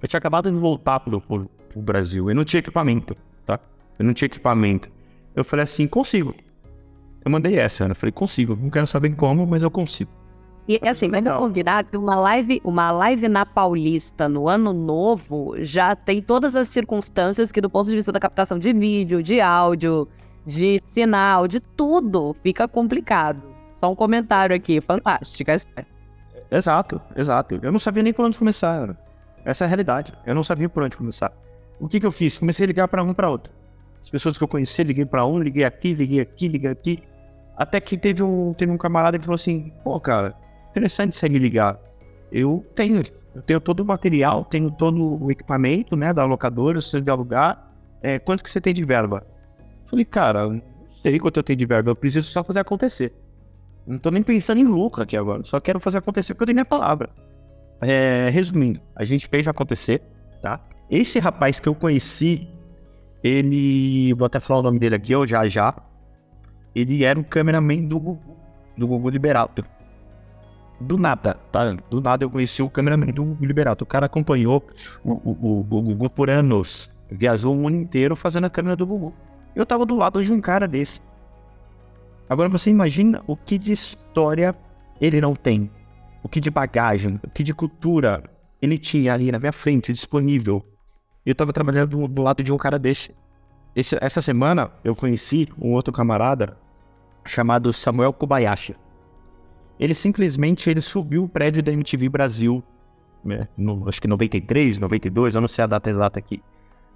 Eu 0.00 0.08
tinha 0.08 0.18
acabado 0.18 0.50
de 0.50 0.56
voltar 0.56 1.00
pro, 1.00 1.20
pro, 1.20 1.50
pro 1.68 1.82
Brasil. 1.82 2.30
Eu 2.30 2.34
não 2.34 2.44
tinha 2.44 2.60
equipamento, 2.60 3.16
tá? 3.44 3.60
Eu 3.98 4.04
não 4.04 4.14
tinha 4.14 4.26
equipamento. 4.26 4.88
Eu 5.34 5.44
falei 5.44 5.64
assim, 5.64 5.86
consigo. 5.86 6.34
Eu 7.24 7.30
mandei 7.30 7.56
essa, 7.56 7.84
Ana. 7.84 7.92
Eu 7.92 7.96
falei, 7.96 8.12
consigo. 8.12 8.56
Não 8.56 8.70
quero 8.70 8.86
saber 8.86 9.14
como, 9.14 9.46
mas 9.46 9.62
eu 9.62 9.70
consigo. 9.70 10.10
E 10.68 10.78
assim, 10.86 11.08
vamos 11.08 11.32
combinar 11.32 11.84
que 11.84 11.96
uma 11.96 12.14
live, 12.14 12.60
uma 12.62 12.90
live 12.90 13.26
na 13.26 13.46
Paulista 13.46 14.28
no 14.28 14.46
ano 14.46 14.74
novo 14.74 15.54
já 15.60 15.96
tem 15.96 16.20
todas 16.20 16.54
as 16.54 16.68
circunstâncias 16.68 17.50
que, 17.50 17.58
do 17.58 17.70
ponto 17.70 17.88
de 17.88 17.96
vista 17.96 18.12
da 18.12 18.20
captação 18.20 18.58
de 18.58 18.70
vídeo, 18.74 19.22
de 19.22 19.40
áudio, 19.40 20.06
de 20.44 20.78
sinal, 20.84 21.48
de 21.48 21.58
tudo, 21.58 22.36
fica 22.42 22.68
complicado. 22.68 23.42
Só 23.72 23.90
um 23.90 23.94
comentário 23.94 24.54
aqui, 24.54 24.78
fantástica. 24.82 25.56
Exato, 26.50 27.00
exato. 27.14 27.58
Eu 27.62 27.70
não 27.70 27.78
sabia 27.78 28.02
nem 28.02 28.12
por 28.12 28.24
onde 28.24 28.38
começar. 28.38 28.96
Essa 29.44 29.64
é 29.64 29.66
a 29.66 29.68
realidade. 29.68 30.12
Eu 30.26 30.34
não 30.34 30.42
sabia 30.42 30.68
por 30.68 30.82
onde 30.82 30.96
começar. 30.96 31.32
O 31.80 31.88
que, 31.88 32.00
que 32.00 32.06
eu 32.06 32.12
fiz? 32.12 32.38
Comecei 32.38 32.64
a 32.64 32.66
ligar 32.66 32.88
para 32.88 33.02
um 33.02 33.14
para 33.14 33.30
outro. 33.30 33.52
As 34.00 34.10
pessoas 34.10 34.38
que 34.38 34.44
eu 34.44 34.48
conheci, 34.48 34.82
liguei 34.82 35.04
para 35.04 35.24
um, 35.26 35.38
liguei 35.38 35.64
aqui, 35.64 35.92
liguei 35.92 36.20
aqui, 36.20 36.48
liguei 36.48 36.70
aqui. 36.70 37.02
Até 37.56 37.80
que 37.80 37.98
teve 37.98 38.22
um, 38.22 38.52
teve 38.54 38.70
um 38.70 38.78
camarada 38.78 39.18
que 39.18 39.24
falou 39.24 39.34
assim: 39.34 39.72
pô, 39.82 39.98
cara, 40.00 40.34
interessante 40.70 41.14
você 41.14 41.28
me 41.28 41.38
ligar. 41.38 41.78
Eu 42.30 42.64
tenho, 42.74 43.02
eu 43.34 43.42
tenho 43.42 43.60
todo 43.60 43.80
o 43.80 43.84
material, 43.84 44.44
tenho 44.44 44.70
todo 44.70 45.24
o 45.24 45.30
equipamento, 45.30 45.96
né, 45.96 46.12
da 46.12 46.24
locadora, 46.24 46.80
se 46.80 47.00
de 47.00 47.10
alugar. 47.10 47.72
É, 48.00 48.18
quanto 48.18 48.44
que 48.44 48.50
você 48.50 48.60
tem 48.60 48.72
de 48.72 48.84
verba? 48.84 49.26
Falei, 49.86 50.04
cara, 50.04 50.48
não 50.48 50.62
sei 51.02 51.18
quanto 51.18 51.38
eu 51.38 51.42
tenho 51.42 51.58
de 51.58 51.66
verba, 51.66 51.90
eu 51.90 51.96
preciso 51.96 52.28
só 52.28 52.44
fazer 52.44 52.60
acontecer. 52.60 53.12
Não 53.88 53.98
tô 53.98 54.10
nem 54.10 54.22
pensando 54.22 54.60
em 54.60 54.64
lucro 54.64 55.02
aqui 55.02 55.16
agora, 55.16 55.42
só 55.44 55.58
quero 55.58 55.80
fazer 55.80 55.98
acontecer 55.98 56.34
porque 56.34 56.42
eu 56.42 56.46
tenho 56.46 56.56
minha 56.56 56.64
palavra. 56.64 57.10
É, 57.80 58.28
resumindo, 58.28 58.80
a 58.94 59.04
gente 59.04 59.26
fez 59.28 59.46
acontecer, 59.48 60.02
tá? 60.42 60.60
Esse 60.90 61.18
rapaz 61.18 61.58
que 61.60 61.68
eu 61.68 61.74
conheci, 61.74 62.48
ele, 63.22 64.12
vou 64.14 64.26
até 64.26 64.38
falar 64.40 64.60
o 64.60 64.62
nome 64.62 64.78
dele 64.78 64.96
aqui, 64.96 65.12
eu 65.12 65.26
já 65.26 65.46
já, 65.48 65.74
ele 66.74 67.04
era 67.04 67.18
o 67.18 67.24
cameraman 67.24 67.84
do 67.84 67.98
Gugu, 67.98 68.36
do 68.76 68.86
Gugu 68.86 69.08
Liberato 69.10 69.64
do 70.80 70.96
nada, 70.96 71.34
tá? 71.50 71.72
Do 71.90 72.00
nada 72.00 72.24
eu 72.24 72.30
conheci 72.30 72.62
o 72.62 72.70
cameraman 72.70 73.06
do 73.06 73.36
Liberato. 73.40 73.84
O 73.84 73.86
cara 73.86 74.06
acompanhou 74.06 74.64
o, 75.04 75.12
o, 75.12 75.30
o, 75.30 75.60
o 75.60 75.64
Gugu 75.64 76.10
por 76.10 76.30
anos. 76.30 76.90
Viajou 77.10 77.54
o 77.54 77.56
mundo 77.56 77.76
inteiro 77.76 78.14
fazendo 78.14 78.44
a 78.44 78.50
câmera 78.50 78.76
do 78.76 78.86
Gugu. 78.86 79.14
Eu 79.54 79.66
tava 79.66 79.84
do 79.84 79.96
lado 79.96 80.22
de 80.22 80.32
um 80.32 80.40
cara 80.40 80.68
desse. 80.68 81.00
Agora 82.28 82.48
você 82.48 82.70
imagina 82.70 83.22
o 83.26 83.36
que 83.36 83.56
de 83.58 83.72
história 83.72 84.54
ele 85.00 85.20
não 85.20 85.34
tem. 85.34 85.70
O 86.22 86.28
que 86.28 86.40
de 86.40 86.50
bagagem, 86.50 87.18
o 87.24 87.30
que 87.30 87.42
de 87.42 87.54
cultura 87.54 88.22
ele 88.60 88.76
tinha 88.76 89.14
ali 89.14 89.30
na 89.30 89.38
minha 89.38 89.52
frente, 89.52 89.92
disponível. 89.92 90.64
Eu 91.24 91.34
tava 91.34 91.52
trabalhando 91.52 91.96
do, 91.96 92.08
do 92.08 92.22
lado 92.22 92.42
de 92.42 92.52
um 92.52 92.56
cara 92.56 92.78
desse. 92.78 93.14
Esse, 93.74 93.96
essa 94.00 94.20
semana 94.20 94.70
eu 94.82 94.94
conheci 94.94 95.48
um 95.60 95.72
outro 95.72 95.92
camarada 95.92 96.56
chamado 97.24 97.72
Samuel 97.72 98.12
Kobayashi. 98.12 98.74
Ele 99.78 99.94
simplesmente 99.94 100.68
ele 100.68 100.80
subiu 100.80 101.24
o 101.24 101.28
prédio 101.28 101.62
da 101.62 101.72
MTV 101.72 102.08
Brasil, 102.08 102.62
né, 103.24 103.46
no, 103.56 103.88
acho 103.88 104.00
que 104.00 104.08
93, 104.08 104.78
92, 104.78 105.34
eu 105.34 105.40
não 105.40 105.48
sei 105.48 105.64
a 105.64 105.66
data 105.66 105.88
exata 105.88 106.18
aqui. 106.18 106.42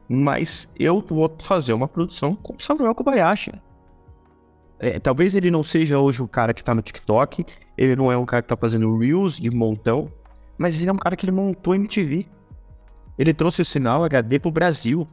Mas 0.08 0.68
eu 0.78 1.00
vou 1.00 1.32
fazer 1.40 1.72
uma 1.72 1.86
produção 1.86 2.34
com 2.34 2.58
Samuel 2.58 2.94
Kobayashi. 2.94 3.52
É, 4.82 4.98
talvez 4.98 5.36
ele 5.36 5.48
não 5.48 5.62
seja 5.62 6.00
hoje 6.00 6.20
o 6.20 6.26
cara 6.26 6.52
que 6.52 6.62
tá 6.62 6.74
no 6.74 6.82
TikTok, 6.82 7.46
ele 7.78 7.94
não 7.94 8.10
é 8.10 8.16
um 8.18 8.26
cara 8.26 8.42
que 8.42 8.48
tá 8.48 8.56
fazendo 8.56 8.98
Reels 8.98 9.36
de 9.36 9.48
montão, 9.48 10.10
mas 10.58 10.80
ele 10.80 10.90
é 10.90 10.92
um 10.92 10.96
cara 10.96 11.14
que 11.14 11.24
ele 11.24 11.30
montou 11.30 11.72
MTV. 11.72 12.26
Ele 13.16 13.32
trouxe 13.32 13.62
o 13.62 13.64
sinal 13.64 14.02
HD 14.02 14.40
pro 14.40 14.50
Brasil. 14.50 15.06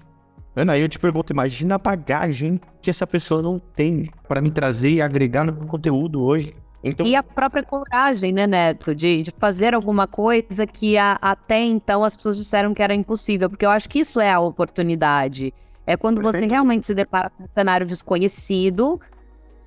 Ana, 0.55 0.73
aí 0.73 0.81
eu 0.81 0.89
te 0.89 0.97
pergunto, 0.97 1.31
imagina 1.31 1.75
a 1.75 1.77
bagagem 1.77 2.59
que 2.81 2.89
essa 2.89 3.05
pessoa 3.05 3.43
não 3.43 3.59
tem 3.59 4.09
para 4.27 4.41
me 4.41 4.49
trazer 4.49 4.89
e 4.89 5.01
agregar 5.03 5.43
no 5.43 5.53
meu 5.53 5.67
conteúdo 5.67 6.23
hoje. 6.23 6.55
Então... 6.83 7.05
E 7.05 7.15
a 7.15 7.21
própria 7.21 7.61
coragem, 7.61 8.33
né, 8.33 8.47
Neto, 8.47 8.95
de, 8.95 9.21
de 9.21 9.31
fazer 9.37 9.75
alguma 9.75 10.07
coisa 10.07 10.65
que 10.65 10.97
a, 10.97 11.19
até 11.21 11.63
então 11.63 12.03
as 12.03 12.15
pessoas 12.15 12.35
disseram 12.35 12.73
que 12.73 12.81
era 12.81 12.95
impossível, 12.95 13.47
porque 13.47 13.67
eu 13.67 13.69
acho 13.69 13.87
que 13.87 13.99
isso 13.99 14.19
é 14.19 14.31
a 14.31 14.39
oportunidade. 14.39 15.53
É 15.85 15.95
quando 15.95 16.21
Perfeito. 16.21 16.45
você 16.45 16.49
realmente 16.49 16.87
se 16.87 16.95
depara 16.95 17.29
com 17.29 17.43
um 17.43 17.47
cenário 17.47 17.85
desconhecido 17.85 18.99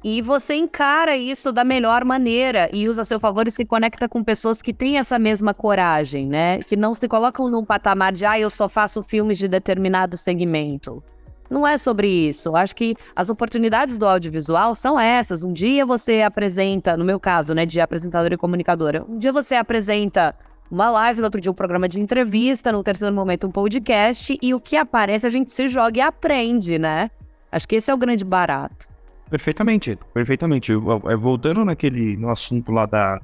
E 0.05 0.21
você 0.21 0.55
encara 0.55 1.17
isso 1.17 1.53
da 1.53 1.63
melhor 1.63 2.05
maneira 2.05 2.69
e 2.73 2.89
usa 2.89 3.03
a 3.03 3.05
seu 3.05 3.21
favor 3.21 3.47
e 3.47 3.53
se 3.53 3.65
conecta 3.65 4.09
com 4.09 4.25
pessoas 4.25 4.61
que 4.61 4.73
têm 4.73 4.99
essa 4.99 5.17
mesma 5.17 5.55
coragem, 5.55 6.27
né? 6.27 6.61
Que 6.63 6.77
não 6.77 6.95
se 6.95 7.07
colocam 7.07 7.49
num 7.49 7.65
patamar 7.65 8.13
de, 8.13 8.27
ah, 8.27 8.39
eu 8.39 8.51
só 8.51 8.69
faço 8.69 9.01
filmes 9.03 9.39
de 9.39 9.47
determinado 9.47 10.17
segmento. 10.17 11.03
Não 11.49 11.67
é 11.67 11.79
sobre 11.79 12.09
isso. 12.09 12.57
Acho 12.57 12.75
que 12.75 12.97
as 13.15 13.29
oportunidades 13.29 13.97
do 13.97 14.07
audiovisual 14.07 14.75
são 14.75 14.99
essas. 14.99 15.45
Um 15.45 15.53
dia 15.53 15.87
você 15.87 16.23
apresenta, 16.23 16.97
no 16.97 17.05
meu 17.05 17.21
caso, 17.21 17.55
né, 17.55 17.65
de 17.65 17.81
apresentadora 17.81 18.35
e 18.35 18.39
comunicadora, 18.39 19.05
um 19.09 19.19
dia 19.19 19.33
você 19.33 19.55
apresenta 19.55 20.35
uma 20.71 20.91
live, 20.91 21.21
no 21.21 21.27
outro 21.27 21.41
dia 21.41 21.53
um 21.53 21.55
programa 21.55 21.87
de 21.87 22.01
entrevista, 22.01 22.73
no 22.73 22.83
terceiro 22.83 23.15
momento 23.15 23.47
um 23.47 23.51
podcast, 23.51 24.37
e 24.41 24.55
o 24.55 24.59
que 24.59 24.77
aparece 24.77 25.27
a 25.27 25.31
gente 25.31 25.51
se 25.51 25.69
joga 25.69 25.99
e 25.99 26.01
aprende, 26.01 26.79
né? 26.79 27.11
Acho 27.53 27.69
que 27.69 27.77
esse 27.77 27.91
é 27.91 27.95
o 27.95 27.99
grande 27.99 28.25
barato. 28.25 28.92
Perfeitamente, 29.33 29.99
perfeitamente. 30.13 30.75
Voltando 30.75 31.65
naquele 31.65 32.19
no 32.19 32.29
assunto 32.29 32.71
lá 32.71 32.85
da, 32.85 33.19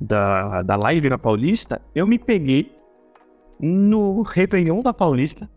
da, 0.00 0.62
da 0.62 0.76
live 0.76 1.10
na 1.10 1.18
Paulista, 1.18 1.78
eu 1.94 2.06
me 2.06 2.18
peguei 2.18 2.74
no 3.60 4.22
Réveillon 4.22 4.80
da 4.80 4.94
Paulista, 4.94 5.50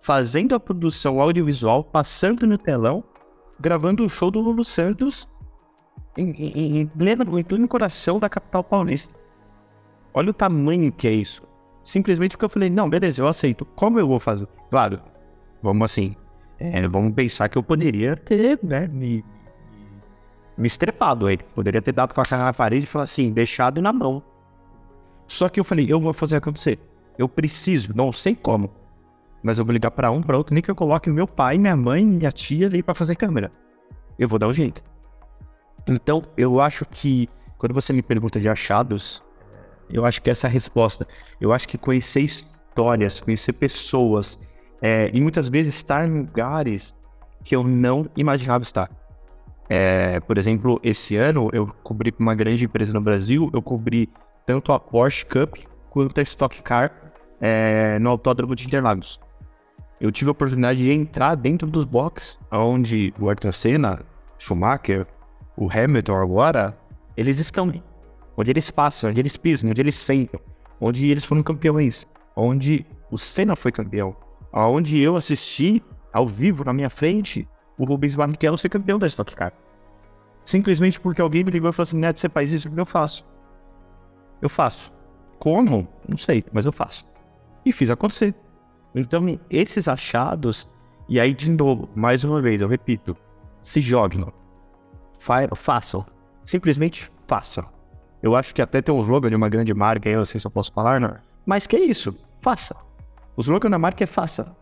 fazendo 0.00 0.54
a 0.54 0.60
produção 0.60 1.20
audiovisual, 1.20 1.84
passando 1.84 2.46
no 2.46 2.56
telão, 2.56 3.04
gravando 3.60 4.06
o 4.06 4.08
show 4.08 4.30
do 4.30 4.40
Lulu 4.40 4.64
Santos 4.64 5.28
em, 6.16 6.30
em, 6.30 6.78
em, 6.78 6.86
pleno, 6.86 7.38
em 7.38 7.44
pleno 7.44 7.68
coração 7.68 8.18
da 8.18 8.30
capital 8.30 8.64
paulista. 8.64 9.14
Olha 10.14 10.30
o 10.30 10.34
tamanho 10.34 10.90
que 10.90 11.06
é 11.06 11.12
isso. 11.12 11.42
Simplesmente 11.84 12.30
porque 12.30 12.46
eu 12.46 12.48
falei, 12.48 12.70
não, 12.70 12.88
beleza, 12.88 13.20
eu 13.20 13.28
aceito. 13.28 13.66
Como 13.76 14.00
eu 14.00 14.08
vou 14.08 14.18
fazer? 14.18 14.48
Claro, 14.70 14.98
vamos 15.60 15.84
assim, 15.84 16.16
é, 16.58 16.88
vamos 16.88 17.12
pensar 17.12 17.50
que 17.50 17.58
eu 17.58 17.62
poderia 17.62 18.16
ter, 18.16 18.58
né, 18.62 18.88
me, 18.88 19.22
me 20.56 20.66
estrepado 20.66 21.26
aí. 21.26 21.38
Poderia 21.38 21.82
ter 21.82 21.92
dado 21.92 22.14
com 22.14 22.20
a 22.20 22.24
cara 22.24 22.44
na 22.44 22.52
parede 22.52 22.84
e 22.84 22.88
falar 22.88 23.04
assim, 23.04 23.32
deixado 23.32 23.80
na 23.80 23.92
mão. 23.92 24.22
Só 25.26 25.48
que 25.48 25.58
eu 25.58 25.64
falei, 25.64 25.86
eu 25.88 26.00
vou 26.00 26.12
fazer 26.12 26.36
acontecer. 26.36 26.78
Eu 27.18 27.28
preciso, 27.28 27.94
não 27.94 28.12
sei 28.12 28.34
como. 28.34 28.70
Mas 29.42 29.58
eu 29.58 29.64
vou 29.64 29.72
ligar 29.72 29.90
para 29.90 30.10
um, 30.10 30.22
para 30.22 30.36
outro, 30.36 30.54
nem 30.54 30.62
que 30.62 30.70
eu 30.70 30.74
coloque 30.74 31.10
meu 31.10 31.26
pai, 31.26 31.58
minha 31.58 31.76
mãe, 31.76 32.04
minha 32.04 32.30
tia 32.30 32.66
ali 32.66 32.82
para 32.82 32.94
fazer 32.94 33.16
câmera. 33.16 33.50
Eu 34.18 34.28
vou 34.28 34.38
dar 34.38 34.48
um 34.48 34.52
jeito. 34.52 34.82
Então, 35.86 36.22
eu 36.36 36.60
acho 36.60 36.84
que 36.86 37.28
quando 37.58 37.72
você 37.72 37.92
me 37.92 38.02
pergunta 38.02 38.38
de 38.38 38.48
achados, 38.48 39.22
eu 39.90 40.04
acho 40.04 40.22
que 40.22 40.30
essa 40.30 40.46
é 40.46 40.48
a 40.48 40.52
resposta. 40.52 41.06
Eu 41.40 41.52
acho 41.52 41.66
que 41.68 41.76
conhecer 41.76 42.20
histórias, 42.20 43.20
conhecer 43.20 43.52
pessoas, 43.52 44.38
é, 44.80 45.10
e 45.12 45.20
muitas 45.20 45.48
vezes 45.48 45.74
estar 45.74 46.06
em 46.06 46.18
lugares 46.18 46.94
que 47.44 47.54
eu 47.54 47.62
não 47.62 48.08
imaginava 48.16 48.62
estar. 48.62 48.90
É, 49.68 50.20
por 50.20 50.38
exemplo, 50.38 50.80
esse 50.82 51.16
ano 51.16 51.48
eu 51.52 51.66
cobri 51.82 52.14
uma 52.18 52.34
grande 52.34 52.64
empresa 52.64 52.92
no 52.92 53.00
Brasil, 53.00 53.50
eu 53.52 53.62
cobri 53.62 54.08
tanto 54.44 54.72
a 54.72 54.78
Porsche 54.78 55.24
Cup 55.24 55.56
quanto 55.90 56.18
a 56.18 56.22
Stock 56.22 56.62
Car 56.62 56.92
é, 57.40 57.98
no 57.98 58.10
Autódromo 58.10 58.54
de 58.54 58.66
Interlagos. 58.66 59.20
Eu 60.00 60.10
tive 60.10 60.28
a 60.28 60.32
oportunidade 60.32 60.82
de 60.82 60.90
entrar 60.90 61.34
dentro 61.36 61.66
dos 61.68 61.84
boxes, 61.84 62.38
onde 62.50 63.14
o 63.20 63.28
Ayrton 63.28 63.52
Senna, 63.52 64.00
Schumacher, 64.36 65.06
o 65.56 65.70
Hamilton 65.70 66.16
agora, 66.16 66.76
eles 67.16 67.38
estão 67.38 67.72
onde 68.36 68.50
eles 68.50 68.70
passam, 68.70 69.10
onde 69.10 69.20
eles 69.20 69.36
pisam, 69.36 69.70
onde 69.70 69.80
eles 69.80 69.94
sentam, 69.94 70.40
onde 70.80 71.08
eles 71.10 71.24
foram 71.24 71.42
campeões, 71.42 72.06
onde 72.34 72.84
o 73.10 73.18
Senna 73.18 73.54
foi 73.54 73.70
campeão, 73.70 74.16
onde 74.52 75.00
eu 75.00 75.16
assisti 75.16 75.82
ao 76.12 76.26
vivo 76.26 76.64
na 76.64 76.72
minha 76.72 76.90
frente 76.90 77.48
o 77.78 77.84
Rubens 77.84 78.14
Barrichello 78.14 78.58
ser 78.58 78.68
campeão 78.68 78.98
da 78.98 79.06
Stock 79.06 79.34
Car. 79.34 79.52
Simplesmente 80.44 81.00
porque 81.00 81.22
alguém 81.22 81.44
me 81.44 81.50
ligou 81.50 81.70
e 81.70 81.72
falou 81.72 81.84
assim, 81.84 81.98
Neto, 81.98 82.18
você 82.18 82.28
faz 82.28 82.52
isso? 82.52 82.70
Eu 82.76 82.86
faço. 82.86 83.24
Eu 84.40 84.48
faço. 84.48 84.92
Como? 85.38 85.88
Não 86.08 86.16
sei, 86.16 86.44
mas 86.52 86.66
eu 86.66 86.72
faço. 86.72 87.04
E 87.64 87.72
fiz 87.72 87.90
acontecer. 87.90 88.34
Então, 88.94 89.38
esses 89.48 89.88
achados, 89.88 90.68
e 91.08 91.18
aí 91.18 91.32
de 91.32 91.50
novo, 91.50 91.88
mais 91.94 92.24
uma 92.24 92.40
vez, 92.42 92.60
eu 92.60 92.68
repito, 92.68 93.16
se 93.62 93.80
joguem. 93.80 94.26
Façam. 95.54 96.04
Simplesmente 96.44 97.10
façam. 97.26 97.64
Eu 98.22 98.36
acho 98.36 98.54
que 98.54 98.62
até 98.62 98.82
tem 98.82 98.94
um 98.94 99.00
slogan 99.00 99.30
de 99.30 99.36
uma 99.36 99.48
grande 99.48 99.72
marca 99.72 100.08
eu 100.08 100.18
não 100.18 100.24
sei 100.24 100.38
se 100.40 100.46
eu 100.46 100.50
posso 100.50 100.72
falar, 100.72 101.00
não. 101.00 101.16
Mas 101.46 101.66
que 101.66 101.76
é 101.76 101.80
isso? 101.80 102.16
Faça. 102.40 102.76
O 103.36 103.40
slogan 103.40 103.70
da 103.70 103.78
marca 103.78 104.04
é 104.04 104.06
faça. 104.06 104.54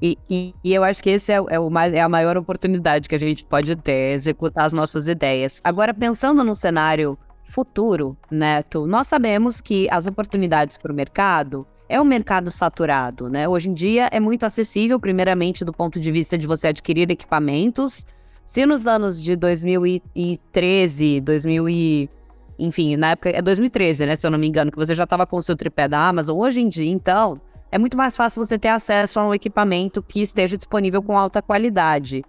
E, 0.00 0.16
e, 0.30 0.54
e, 0.62 0.72
eu 0.72 0.84
acho 0.84 1.02
que 1.02 1.10
esse 1.10 1.32
é, 1.32 1.36
é, 1.36 1.96
é 1.96 2.00
a 2.00 2.08
maior 2.08 2.36
oportunidade 2.36 3.08
que 3.08 3.14
a 3.14 3.18
gente 3.18 3.44
pode 3.44 3.74
ter, 3.76 4.14
executar 4.14 4.64
as 4.64 4.72
nossas 4.72 5.08
ideias. 5.08 5.60
Agora, 5.64 5.92
pensando 5.92 6.44
no 6.44 6.54
cenário 6.54 7.18
futuro, 7.42 8.16
Neto, 8.30 8.86
nós 8.86 9.06
sabemos 9.08 9.60
que 9.60 9.88
as 9.90 10.06
oportunidades 10.06 10.76
para 10.76 10.92
o 10.92 10.94
mercado 10.94 11.66
é 11.88 12.00
um 12.00 12.04
mercado 12.04 12.50
saturado, 12.50 13.28
né? 13.28 13.48
Hoje 13.48 13.70
em 13.70 13.74
dia 13.74 14.08
é 14.12 14.20
muito 14.20 14.44
acessível, 14.44 15.00
primeiramente 15.00 15.64
do 15.64 15.72
ponto 15.72 15.98
de 15.98 16.12
vista 16.12 16.36
de 16.36 16.46
você 16.46 16.68
adquirir 16.68 17.10
equipamentos. 17.10 18.06
Se 18.44 18.64
nos 18.66 18.86
anos 18.86 19.22
de 19.22 19.34
2013, 19.34 21.20
2000 21.22 21.68
e 21.68 22.10
enfim, 22.58 22.96
na 22.96 23.10
época 23.12 23.30
é 23.30 23.40
2013, 23.40 24.04
né, 24.04 24.16
se 24.16 24.26
eu 24.26 24.30
não 24.32 24.38
me 24.38 24.48
engano, 24.48 24.72
que 24.72 24.76
você 24.76 24.92
já 24.92 25.04
estava 25.04 25.24
com 25.24 25.36
o 25.36 25.42
seu 25.42 25.54
tripé 25.54 25.86
da 25.86 26.08
Amazon. 26.08 26.36
Hoje 26.36 26.60
em 26.60 26.68
dia, 26.68 26.90
então, 26.90 27.40
é 27.70 27.78
muito 27.78 27.96
mais 27.96 28.16
fácil 28.16 28.44
você 28.44 28.58
ter 28.58 28.68
acesso 28.68 29.20
a 29.20 29.26
um 29.26 29.34
equipamento 29.34 30.02
que 30.02 30.20
esteja 30.22 30.56
disponível 30.56 31.02
com 31.02 31.18
alta 31.18 31.42
qualidade. 31.42 32.24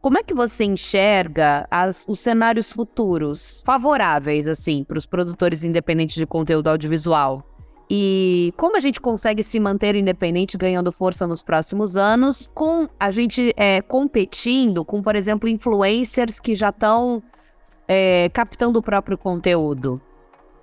Como 0.00 0.16
é 0.16 0.22
que 0.22 0.32
você 0.32 0.64
enxerga 0.64 1.66
as, 1.70 2.06
os 2.08 2.20
cenários 2.20 2.72
futuros 2.72 3.60
favoráveis, 3.66 4.46
assim, 4.46 4.84
para 4.84 4.96
os 4.96 5.06
produtores 5.06 5.64
independentes 5.64 6.14
de 6.14 6.26
conteúdo 6.26 6.68
audiovisual? 6.68 7.44
E 7.90 8.52
como 8.56 8.76
a 8.76 8.80
gente 8.80 9.00
consegue 9.00 9.42
se 9.42 9.58
manter 9.58 9.96
independente, 9.96 10.58
ganhando 10.58 10.92
força 10.92 11.26
nos 11.26 11.42
próximos 11.42 11.96
anos, 11.96 12.46
com 12.54 12.86
a 13.00 13.10
gente 13.10 13.52
é, 13.56 13.80
competindo 13.80 14.84
com, 14.84 15.02
por 15.02 15.16
exemplo, 15.16 15.48
influencers 15.48 16.38
que 16.38 16.54
já 16.54 16.68
estão 16.68 17.22
é, 17.88 18.28
captando 18.28 18.78
o 18.78 18.82
próprio 18.82 19.16
conteúdo? 19.18 20.00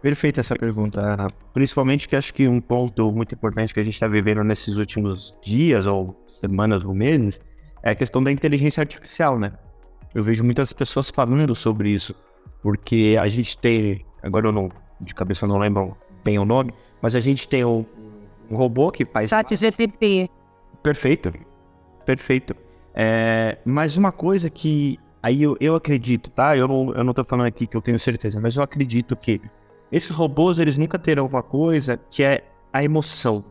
Perfeita 0.06 0.40
essa 0.40 0.56
pergunta, 0.56 1.02
Ana. 1.02 1.26
Principalmente 1.52 2.08
que 2.08 2.16
acho 2.16 2.32
que 2.32 2.48
um 2.48 2.62
ponto 2.62 3.12
muito 3.12 3.34
importante 3.34 3.74
que 3.74 3.80
a 3.80 3.84
gente 3.84 3.96
está 3.96 4.08
vivendo 4.08 4.44
nesses 4.44 4.78
últimos 4.78 5.36
dias, 5.44 5.88
ou 5.88 6.16
semanas, 6.40 6.86
ou 6.86 6.94
meses, 6.94 7.42
é 7.82 7.90
a 7.90 7.96
questão 7.96 8.24
da 8.24 8.32
inteligência 8.32 8.82
artificial, 8.82 9.40
né? 9.40 9.54
Eu 10.14 10.24
vejo 10.24 10.44
muitas 10.44 10.72
pessoas 10.72 11.10
falando 11.10 11.56
sobre 11.56 11.90
isso, 11.90 12.14
porque 12.62 13.18
a 13.20 13.28
gente 13.28 13.58
tem, 13.58 14.06
agora 14.22 14.46
eu 14.46 14.52
não, 14.52 14.70
de 15.02 15.16
cabeça 15.16 15.48
não 15.48 15.58
lembro 15.58 15.98
bem 16.24 16.38
o 16.38 16.46
nome, 16.46 16.72
mas 17.02 17.16
a 17.16 17.20
gente 17.20 17.50
tem 17.50 17.66
um, 17.66 17.84
um 18.48 18.56
robô 18.56 18.92
que 18.92 19.06
faz. 19.06 19.32
Chat 19.32 19.56
GTP. 19.56 20.30
Perfeito, 20.84 21.34
perfeito. 22.06 22.56
É, 22.94 23.58
mas 23.66 23.98
uma 23.98 24.12
coisa 24.12 24.52
que 24.52 25.00
Aí 25.24 25.42
eu, 25.42 25.58
eu 25.60 25.74
acredito, 25.74 26.30
tá? 26.30 26.56
Eu 26.56 26.68
não, 26.68 26.94
eu 26.94 27.04
não 27.04 27.12
tô 27.12 27.24
falando 27.24 27.48
aqui 27.48 27.66
que 27.66 27.76
eu 27.76 27.82
tenho 27.82 27.98
certeza, 27.98 28.40
mas 28.40 28.58
eu 28.58 28.62
acredito 28.62 29.16
que 29.16 29.42
esses 29.92 30.12
robôs, 30.12 30.60
eles 30.60 30.78
nunca 30.78 30.98
terão 30.98 31.26
uma 31.26 31.44
coisa 31.44 32.00
que 32.10 32.24
é 32.24 32.44
a 32.72 32.84
emoção. 32.84 33.44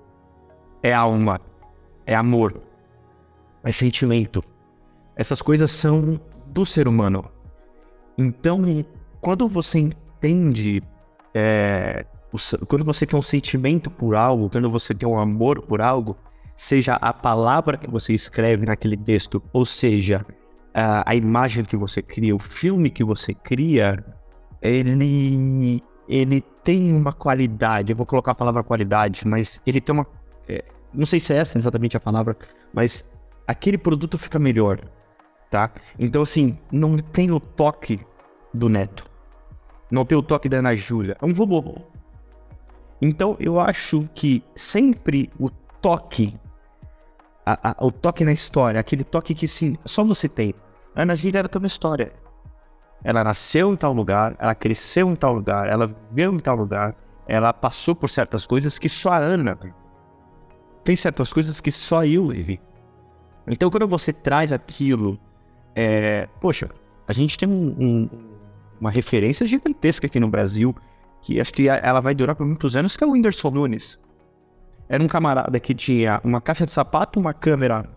É 0.83 0.93
alma. 0.93 1.41
É 2.07 2.15
amor. 2.15 2.61
É 3.63 3.73
sentimento. 3.73 4.43
Essas 5.17 5.41
coisas 5.41 5.71
são 5.71 6.21
do 6.47 6.67
ser 6.67 6.87
humano. 6.87 7.25
Então, 8.19 8.63
quando 9.21 9.49
você 9.49 9.79
entende, 9.79 10.83
é, 11.33 12.05
o, 12.33 12.67
quando 12.67 12.85
você 12.85 13.07
tem 13.07 13.19
um 13.19 13.23
sentimento 13.23 13.91
por 13.91 14.15
algo, 14.15 14.51
quando 14.51 14.69
você 14.69 14.95
tem 14.95 15.09
um 15.09 15.19
amor 15.19 15.63
por 15.63 15.81
algo, 15.81 16.17
seja 16.57 16.95
a 16.95 17.13
palavra 17.13 17.77
que 17.77 17.91
você 17.91 18.13
escreve 18.13 18.67
naquele 18.67 18.97
texto, 18.97 19.43
ou 19.53 19.65
seja, 19.65 20.25
a, 20.73 21.11
a 21.11 21.15
imagem 21.15 21.65
que 21.65 21.77
você 21.77 22.03
cria, 22.03 22.35
o 22.35 22.39
filme 22.39 22.91
que 22.91 23.05
você 23.05 23.33
cria, 23.33 24.05
ele, 24.61 25.83
ele 26.09 26.41
tem 26.63 26.93
uma 26.93 27.13
qualidade. 27.13 27.93
Eu 27.93 27.97
vou 27.97 28.07
colocar 28.07 28.33
a 28.33 28.35
palavra 28.35 28.63
qualidade, 28.63 29.27
mas 29.27 29.61
ele 29.67 29.81
tem 29.81 29.95
uma. 29.95 30.07
É, 30.49 30.65
não 30.93 31.07
sei 31.07 31.19
se 31.21 31.33
é 31.33 31.37
essa 31.37 31.59
exatamente 31.59 31.97
a 31.97 32.01
palavra, 32.01 32.37
mas 32.73 33.05
aquele 33.47 33.79
produto 33.79 34.19
fica 34.19 34.39
melhor, 34.39 34.81
tá? 35.51 35.71
Então, 35.99 36.23
assim, 36.23 36.59
não 36.71 36.99
tem 36.99 37.31
o 37.31 37.41
toque 37.41 38.01
do 38.53 38.69
Neto. 38.69 39.05
Não 39.91 40.05
tem 40.05 40.17
o 40.17 40.23
toque 40.23 40.49
da 40.49 40.59
Ana 40.59 40.75
Júlia. 40.75 41.17
É 41.21 41.25
um 41.25 41.33
robô. 41.33 41.77
Então, 43.01 43.37
eu 43.39 43.61
acho 43.61 44.09
que 44.15 44.43
sempre 44.57 45.31
o 45.39 45.51
toque, 45.51 46.39
a, 47.45 47.71
a, 47.71 47.85
o 47.85 47.93
toque 47.93 48.25
na 48.25 48.33
história, 48.33 48.81
aquele 48.81 49.05
toque 49.05 49.35
que 49.35 49.47
sim, 49.47 49.77
só 49.85 50.03
você 50.03 50.29
tem. 50.29 50.55
A 50.95 51.03
Ana 51.03 51.15
Gira 51.15 51.41
era 51.41 51.49
toda 51.49 51.65
uma 51.65 51.67
história. 51.67 52.13
Ela 53.05 53.23
nasceu 53.23 53.73
em 53.73 53.77
tal 53.77 53.93
lugar, 53.93 54.35
ela 54.39 54.55
cresceu 54.55 55.09
em 55.11 55.15
tal 55.15 55.35
lugar, 55.35 55.69
ela 55.69 55.87
viveu 55.87 56.33
em 56.33 56.39
tal 56.39 56.57
lugar, 56.57 56.97
ela 57.27 57.53
passou 57.53 57.95
por 57.95 58.09
certas 58.09 58.47
coisas 58.47 58.79
que 58.79 58.89
só 58.89 59.11
a 59.11 59.19
Ana 59.19 59.57
tem 60.83 60.97
certas 60.97 61.33
coisas 61.33 61.61
que 61.61 61.73
só 61.73 62.05
eu 62.05 62.29
vivi. 62.29 62.61
Então, 63.47 63.71
quando 63.71 63.89
você 63.89 64.13
traz 64.13 64.53
aquilo, 64.53 65.19
é, 65.75 66.29
poxa, 66.41 66.71
a 67.07 67.13
gente 67.13 67.39
tem 67.39 67.49
um, 67.49 67.75
um, 67.79 68.11
uma 68.81 68.91
referência 68.91 69.47
gigantesca 69.47 70.07
aqui 70.07 70.21
no 70.21 70.29
Brasil, 70.29 70.75
que 71.23 71.41
acho 71.41 71.53
que 71.53 71.69
ela 71.69 72.01
vai 72.01 72.15
durar 72.15 72.37
por 72.37 72.47
muitos 72.47 72.77
anos, 72.77 72.97
que 72.97 73.05
é 73.05 73.07
o 73.07 73.11
Whindersson 73.11 73.51
Nunes. 73.51 73.99
Era 74.89 75.03
um 75.03 75.09
camarada 75.09 75.59
que 75.59 75.75
tinha 75.75 76.21
uma 76.23 76.41
caixa 76.41 76.67
de 76.67 76.73
sapato, 76.73 77.19
uma 77.19 77.33
câmera, 77.33 77.89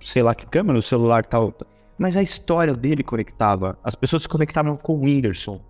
sei 0.00 0.22
lá 0.22 0.34
que 0.34 0.46
câmera, 0.46 0.78
o 0.78 0.82
celular 0.82 1.24
tal. 1.24 1.52
Mas 1.98 2.16
a 2.16 2.22
história 2.22 2.74
dele 2.74 3.02
conectava. 3.02 3.78
As 3.82 3.94
pessoas 3.94 4.22
se 4.22 4.28
conectavam 4.28 4.76
com 4.76 4.94
o 4.94 5.00
Whindersson. 5.00 5.60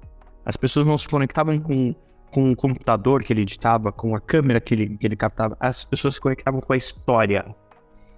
As 0.44 0.56
pessoas 0.56 0.87
não 0.87 0.96
se 0.96 1.08
conectavam 1.08 1.58
com, 1.58 1.94
com 2.30 2.50
o 2.50 2.56
computador 2.56 3.22
que 3.22 3.32
ele 3.32 3.42
editava, 3.42 3.92
com 3.92 4.14
a 4.14 4.20
câmera 4.20 4.61
que 4.61 4.74
ele, 4.74 4.96
que 4.96 5.06
ele 5.06 5.16
captava. 5.16 5.56
As 5.61 5.85
pessoas 5.85 6.14
se 6.14 6.20
conectavam 6.20 6.61
com 6.61 6.72
a 6.72 6.76
história. 6.76 7.54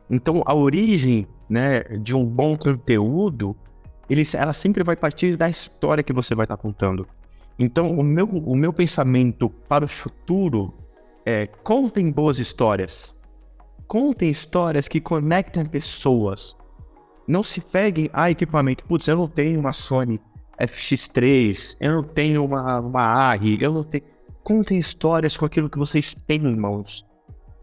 Então, 0.08 0.42
a 0.46 0.54
origem 0.54 1.26
né, 1.48 1.80
de 2.00 2.14
um 2.14 2.24
bom 2.24 2.56
conteúdo, 2.56 3.56
ele, 4.08 4.22
ela 4.34 4.52
sempre 4.52 4.82
vai 4.84 4.96
partir 4.96 5.36
da 5.36 5.48
história 5.48 6.04
que 6.04 6.12
você 6.12 6.34
vai 6.34 6.44
estar 6.44 6.56
contando. 6.56 7.06
Então, 7.58 7.90
o 7.90 8.02
meu, 8.02 8.26
o 8.26 8.54
meu 8.56 8.72
pensamento 8.72 9.48
para 9.48 9.84
o 9.84 9.88
futuro 9.88 10.74
é: 11.24 11.46
contem 11.46 12.10
boas 12.10 12.38
histórias. 12.38 13.14
Contem 13.86 14.30
histórias 14.30 14.88
que 14.88 15.00
conectam 15.00 15.64
pessoas. 15.64 16.56
Não 17.26 17.42
se 17.42 17.60
peguem 17.60 18.10
a 18.12 18.30
equipamento. 18.30 18.84
Putz, 18.84 19.08
eu 19.08 19.16
não 19.16 19.28
tenho 19.28 19.58
uma 19.58 19.72
Sony 19.72 20.20
FX3, 20.60 21.76
eu 21.80 21.92
não 21.92 22.02
tenho 22.02 22.44
uma, 22.44 22.80
uma 22.80 23.02
ARRI, 23.02 23.58
eu 23.60 23.72
não 23.72 23.82
tenho. 23.82 24.04
Contem 24.42 24.78
histórias 24.78 25.36
com 25.36 25.46
aquilo 25.46 25.70
que 25.70 25.78
vocês 25.78 26.14
têm 26.26 26.44
em 26.44 26.56
mãos. 26.56 27.06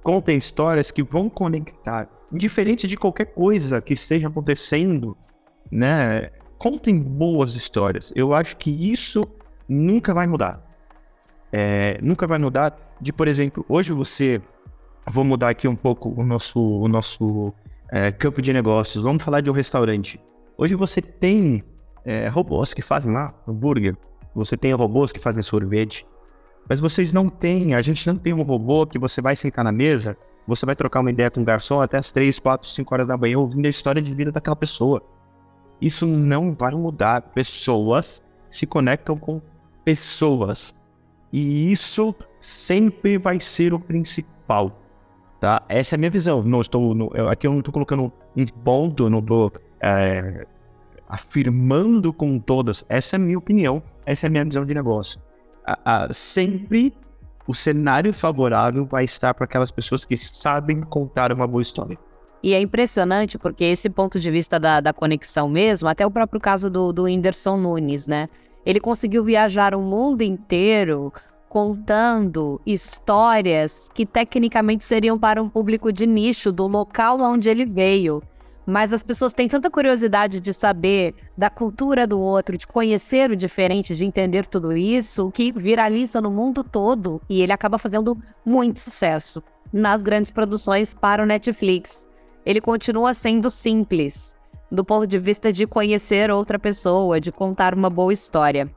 Contem 0.03 0.35
histórias 0.35 0.89
que 0.89 1.03
vão 1.03 1.29
conectar. 1.29 2.09
Diferente 2.31 2.87
de 2.87 2.97
qualquer 2.97 3.25
coisa 3.25 3.81
que 3.81 3.93
esteja 3.93 4.27
acontecendo, 4.27 5.15
né? 5.71 6.31
Contem 6.57 6.99
boas 6.99 7.55
histórias. 7.55 8.11
Eu 8.15 8.33
acho 8.33 8.57
que 8.57 8.71
isso 8.71 9.23
nunca 9.67 10.13
vai 10.13 10.25
mudar. 10.25 10.65
É, 11.51 11.99
nunca 12.01 12.25
vai 12.25 12.39
mudar 12.39 12.95
de, 12.99 13.11
por 13.11 13.27
exemplo, 13.27 13.65
hoje 13.67 13.93
você. 13.93 14.41
Vou 15.07 15.23
mudar 15.23 15.49
aqui 15.49 15.67
um 15.67 15.75
pouco 15.75 16.13
o 16.15 16.23
nosso, 16.23 16.59
o 16.59 16.87
nosso 16.87 17.53
é, 17.91 18.11
campo 18.11 18.41
de 18.41 18.53
negócios. 18.53 19.03
Vamos 19.03 19.21
falar 19.21 19.41
de 19.41 19.49
um 19.49 19.53
restaurante. 19.53 20.19
Hoje 20.57 20.75
você 20.75 21.01
tem 21.01 21.63
é, 22.05 22.29
robôs 22.29 22.73
que 22.73 22.81
fazem 22.81 23.11
lá 23.11 23.33
hambúrguer. 23.47 23.97
Você 24.33 24.55
tem 24.55 24.73
robôs 24.73 25.11
que 25.11 25.19
fazem 25.19 25.43
sorvete. 25.43 26.07
Mas 26.69 26.79
vocês 26.79 27.11
não 27.11 27.27
têm, 27.27 27.75
a 27.75 27.81
gente 27.81 28.07
não 28.07 28.15
tem 28.15 28.33
um 28.33 28.43
robô 28.43 28.85
que 28.85 28.97
você 28.97 29.21
vai 29.21 29.35
sentar 29.35 29.65
na 29.65 29.71
mesa, 29.71 30.15
você 30.47 30.65
vai 30.65 30.75
trocar 30.75 31.01
uma 31.01 31.09
ideia 31.09 31.29
com 31.29 31.41
o 31.41 31.43
garçom 31.43 31.81
até 31.81 31.97
as 31.97 32.11
3, 32.11 32.39
4, 32.39 32.67
5 32.67 32.93
horas 32.93 33.07
da 33.07 33.17
manhã 33.17 33.37
ouvindo 33.39 33.65
a 33.65 33.69
história 33.69 34.01
de 34.01 34.13
vida 34.13 34.31
daquela 34.31 34.55
pessoa. 34.55 35.01
Isso 35.81 36.05
não 36.05 36.53
vai 36.53 36.71
mudar. 36.71 37.21
Pessoas 37.33 38.23
se 38.49 38.65
conectam 38.65 39.17
com 39.17 39.41
pessoas. 39.83 40.73
E 41.33 41.71
isso 41.71 42.13
sempre 42.39 43.17
vai 43.17 43.39
ser 43.39 43.73
o 43.73 43.79
principal. 43.79 44.80
Tá? 45.41 45.63
Essa 45.67 45.95
é 45.95 45.97
a 45.97 45.99
minha 45.99 46.11
visão. 46.11 46.43
Não 46.43 46.61
estou, 46.61 46.95
eu, 47.15 47.27
aqui 47.27 47.47
eu 47.47 47.51
não 47.51 47.59
estou 47.59 47.73
colocando 47.73 48.13
um 48.37 48.45
ponto, 48.45 49.09
não 49.09 49.17
estou 49.17 49.51
é, 49.81 50.45
afirmando 51.09 52.13
com 52.13 52.37
todas. 52.37 52.85
Essa 52.87 53.15
é 53.15 53.17
a 53.17 53.19
minha 53.19 53.39
opinião, 53.39 53.81
essa 54.05 54.27
é 54.27 54.29
a 54.29 54.29
minha 54.29 54.45
visão 54.45 54.63
de 54.63 54.75
negócio. 54.75 55.19
A, 55.65 56.07
sempre 56.13 56.93
o 57.47 57.55
cenário 57.55 58.13
favorável 58.13 58.85
vai 58.85 59.03
estar 59.03 59.33
para 59.33 59.45
aquelas 59.45 59.71
pessoas 59.71 60.05
que 60.05 60.15
sabem 60.15 60.81
contar 60.81 61.31
uma 61.31 61.47
boa 61.47 61.63
história. 61.63 61.97
E 62.43 62.53
é 62.53 62.61
impressionante 62.61 63.39
porque 63.39 63.63
esse 63.63 63.89
ponto 63.89 64.19
de 64.19 64.29
vista 64.29 64.59
da, 64.59 64.79
da 64.79 64.93
conexão 64.93 65.49
mesmo, 65.49 65.89
até 65.89 66.05
o 66.05 66.11
próprio 66.11 66.39
caso 66.39 66.69
do, 66.69 66.93
do 66.93 67.03
Whindersson 67.05 67.57
Nunes, 67.57 68.07
né? 68.07 68.29
Ele 68.63 68.79
conseguiu 68.79 69.23
viajar 69.23 69.73
o 69.73 69.81
mundo 69.81 70.21
inteiro 70.21 71.11
contando 71.51 72.61
histórias 72.65 73.89
que 73.93 74.05
tecnicamente 74.05 74.85
seriam 74.85 75.19
para 75.19 75.43
um 75.43 75.49
público 75.49 75.91
de 75.91 76.07
nicho 76.07 76.49
do 76.49 76.65
local 76.65 77.19
onde 77.19 77.49
ele 77.49 77.65
veio. 77.65 78.23
Mas 78.65 78.93
as 78.93 79.03
pessoas 79.03 79.33
têm 79.33 79.49
tanta 79.49 79.69
curiosidade 79.69 80.39
de 80.39 80.53
saber 80.53 81.13
da 81.37 81.49
cultura 81.49 82.07
do 82.07 82.17
outro, 82.17 82.57
de 82.57 82.65
conhecer 82.65 83.29
o 83.29 83.35
diferente, 83.35 83.97
de 83.97 84.05
entender 84.05 84.47
tudo 84.47 84.71
isso, 84.71 85.29
que 85.29 85.51
viraliza 85.51 86.21
no 86.21 86.31
mundo 86.31 86.63
todo 86.63 87.21
e 87.27 87.41
ele 87.41 87.51
acaba 87.51 87.77
fazendo 87.77 88.17
muito 88.45 88.79
sucesso 88.79 89.43
nas 89.73 90.01
grandes 90.01 90.31
produções 90.31 90.93
para 90.93 91.21
o 91.21 91.25
Netflix. 91.25 92.07
Ele 92.45 92.61
continua 92.61 93.13
sendo 93.13 93.49
simples, 93.49 94.37
do 94.71 94.85
ponto 94.85 95.05
de 95.05 95.19
vista 95.19 95.51
de 95.51 95.67
conhecer 95.67 96.31
outra 96.31 96.57
pessoa, 96.57 97.19
de 97.19 97.29
contar 97.29 97.73
uma 97.73 97.89
boa 97.89 98.13
história. 98.13 98.73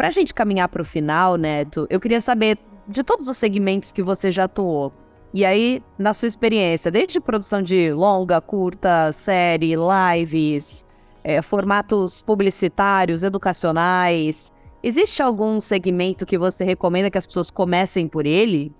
Para 0.00 0.08
a 0.08 0.10
gente 0.10 0.32
caminhar 0.32 0.66
para 0.66 0.80
o 0.80 0.84
final, 0.84 1.36
Neto, 1.36 1.86
eu 1.90 2.00
queria 2.00 2.22
saber 2.22 2.56
de 2.88 3.04
todos 3.04 3.28
os 3.28 3.36
segmentos 3.36 3.92
que 3.92 4.02
você 4.02 4.32
já 4.32 4.44
atuou. 4.44 4.94
E 5.34 5.44
aí, 5.44 5.82
na 5.98 6.14
sua 6.14 6.26
experiência, 6.26 6.90
desde 6.90 7.20
produção 7.20 7.60
de 7.60 7.92
longa, 7.92 8.40
curta, 8.40 9.12
série, 9.12 9.74
lives, 9.76 10.86
é, 11.22 11.42
formatos 11.42 12.22
publicitários, 12.22 13.22
educacionais, 13.22 14.50
existe 14.82 15.20
algum 15.20 15.60
segmento 15.60 16.24
que 16.24 16.38
você 16.38 16.64
recomenda 16.64 17.10
que 17.10 17.18
as 17.18 17.26
pessoas 17.26 17.50
comecem 17.50 18.08
por 18.08 18.24
ele? 18.24 18.72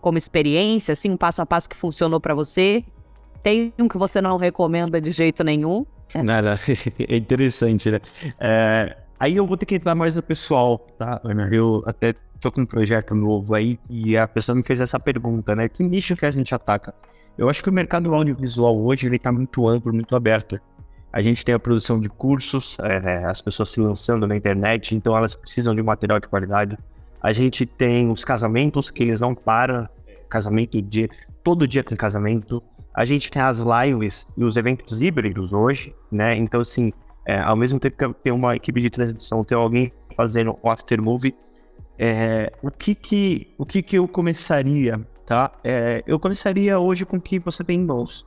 Como 0.00 0.16
experiência, 0.16 0.92
assim, 0.92 1.10
um 1.10 1.16
passo 1.18 1.42
a 1.42 1.46
passo 1.46 1.68
que 1.68 1.76
funcionou 1.76 2.22
para 2.22 2.34
você? 2.34 2.82
Tem 3.42 3.70
um 3.78 3.86
que 3.86 3.98
você 3.98 4.18
não 4.18 4.38
recomenda 4.38 4.98
de 4.98 5.12
jeito 5.12 5.44
nenhum? 5.44 5.84
Nada, 6.14 6.58
é 7.06 7.16
interessante, 7.18 7.90
né? 7.90 8.00
É, 8.40 8.96
aí 9.24 9.36
eu 9.36 9.46
vou 9.46 9.56
ter 9.56 9.64
que 9.64 9.74
entrar 9.74 9.94
mais 9.94 10.14
no 10.14 10.22
pessoal, 10.22 10.78
tá? 10.98 11.20
Eu 11.50 11.82
até 11.86 12.14
tô 12.38 12.52
com 12.52 12.60
um 12.60 12.66
projeto 12.66 13.14
novo 13.14 13.54
aí 13.54 13.78
e 13.88 14.18
a 14.18 14.28
pessoa 14.28 14.54
me 14.54 14.62
fez 14.62 14.80
essa 14.80 15.00
pergunta, 15.00 15.56
né? 15.56 15.66
Que 15.66 15.82
nicho 15.82 16.14
que 16.14 16.26
a 16.26 16.30
gente 16.30 16.54
ataca? 16.54 16.94
Eu 17.38 17.48
acho 17.48 17.62
que 17.62 17.70
o 17.70 17.72
mercado 17.72 18.14
audiovisual 18.14 18.78
hoje 18.78 19.06
ele 19.06 19.18
tá 19.18 19.32
muito 19.32 19.66
amplo, 19.66 19.94
muito 19.94 20.14
aberto. 20.14 20.60
A 21.10 21.22
gente 21.22 21.42
tem 21.42 21.54
a 21.54 21.58
produção 21.58 21.98
de 21.98 22.08
cursos, 22.08 22.76
é, 22.80 23.24
as 23.24 23.40
pessoas 23.40 23.70
se 23.70 23.80
lançando 23.80 24.26
na 24.26 24.36
internet, 24.36 24.94
então 24.94 25.16
elas 25.16 25.34
precisam 25.34 25.74
de 25.74 25.82
material 25.82 26.20
de 26.20 26.28
qualidade. 26.28 26.76
A 27.22 27.32
gente 27.32 27.64
tem 27.64 28.10
os 28.10 28.26
casamentos 28.26 28.90
que 28.90 29.02
eles 29.04 29.20
não 29.20 29.34
param, 29.34 29.88
casamento 30.28 30.82
de 30.82 31.08
todo 31.42 31.66
dia 31.66 31.82
tem 31.82 31.96
casamento. 31.96 32.62
A 32.92 33.06
gente 33.06 33.30
tem 33.30 33.40
as 33.40 33.58
lives 33.58 34.26
e 34.36 34.44
os 34.44 34.58
eventos 34.58 35.00
híbridos 35.00 35.54
hoje, 35.54 35.94
né? 36.12 36.36
Então, 36.36 36.60
assim, 36.60 36.92
é, 37.26 37.38
ao 37.38 37.56
mesmo 37.56 37.78
tempo 37.78 37.96
que 37.96 38.22
tem 38.22 38.32
uma 38.32 38.54
equipe 38.56 38.80
de 38.80 38.90
transmissão, 38.90 39.44
tem 39.44 39.56
alguém 39.56 39.92
fazendo 40.16 40.58
o 40.62 40.70
after 40.70 41.00
movie, 41.00 41.34
é, 41.98 42.52
o 42.62 42.70
que 42.70 42.94
que 42.94 43.54
o 43.56 43.64
que 43.64 43.82
que 43.82 43.96
eu 43.96 44.06
começaria, 44.08 45.00
tá? 45.24 45.52
É, 45.62 46.02
eu 46.06 46.18
começaria 46.18 46.78
hoje 46.78 47.06
com 47.06 47.16
o 47.16 47.20
que 47.20 47.38
você 47.38 47.62
tem 47.62 47.80
em 47.80 47.84
mãos. 47.84 48.26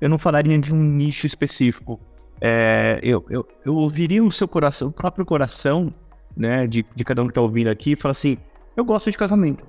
Eu 0.00 0.08
não 0.08 0.18
falaria 0.18 0.58
de 0.58 0.74
um 0.74 0.82
nicho 0.82 1.26
específico. 1.26 2.00
É, 2.40 3.00
eu, 3.02 3.24
eu, 3.30 3.46
eu 3.64 3.74
ouviria 3.74 4.22
o 4.22 4.30
seu 4.30 4.46
coração, 4.46 4.88
o 4.88 4.92
próprio 4.92 5.24
coração, 5.24 5.92
né, 6.36 6.66
de, 6.66 6.84
de 6.94 7.04
cada 7.04 7.22
um 7.22 7.28
que 7.28 7.34
tá 7.34 7.40
ouvindo 7.40 7.68
aqui, 7.68 7.92
e 7.92 7.96
falar 7.96 8.12
assim: 8.12 8.36
eu 8.76 8.84
gosto 8.84 9.10
de 9.10 9.16
casamento. 9.16 9.64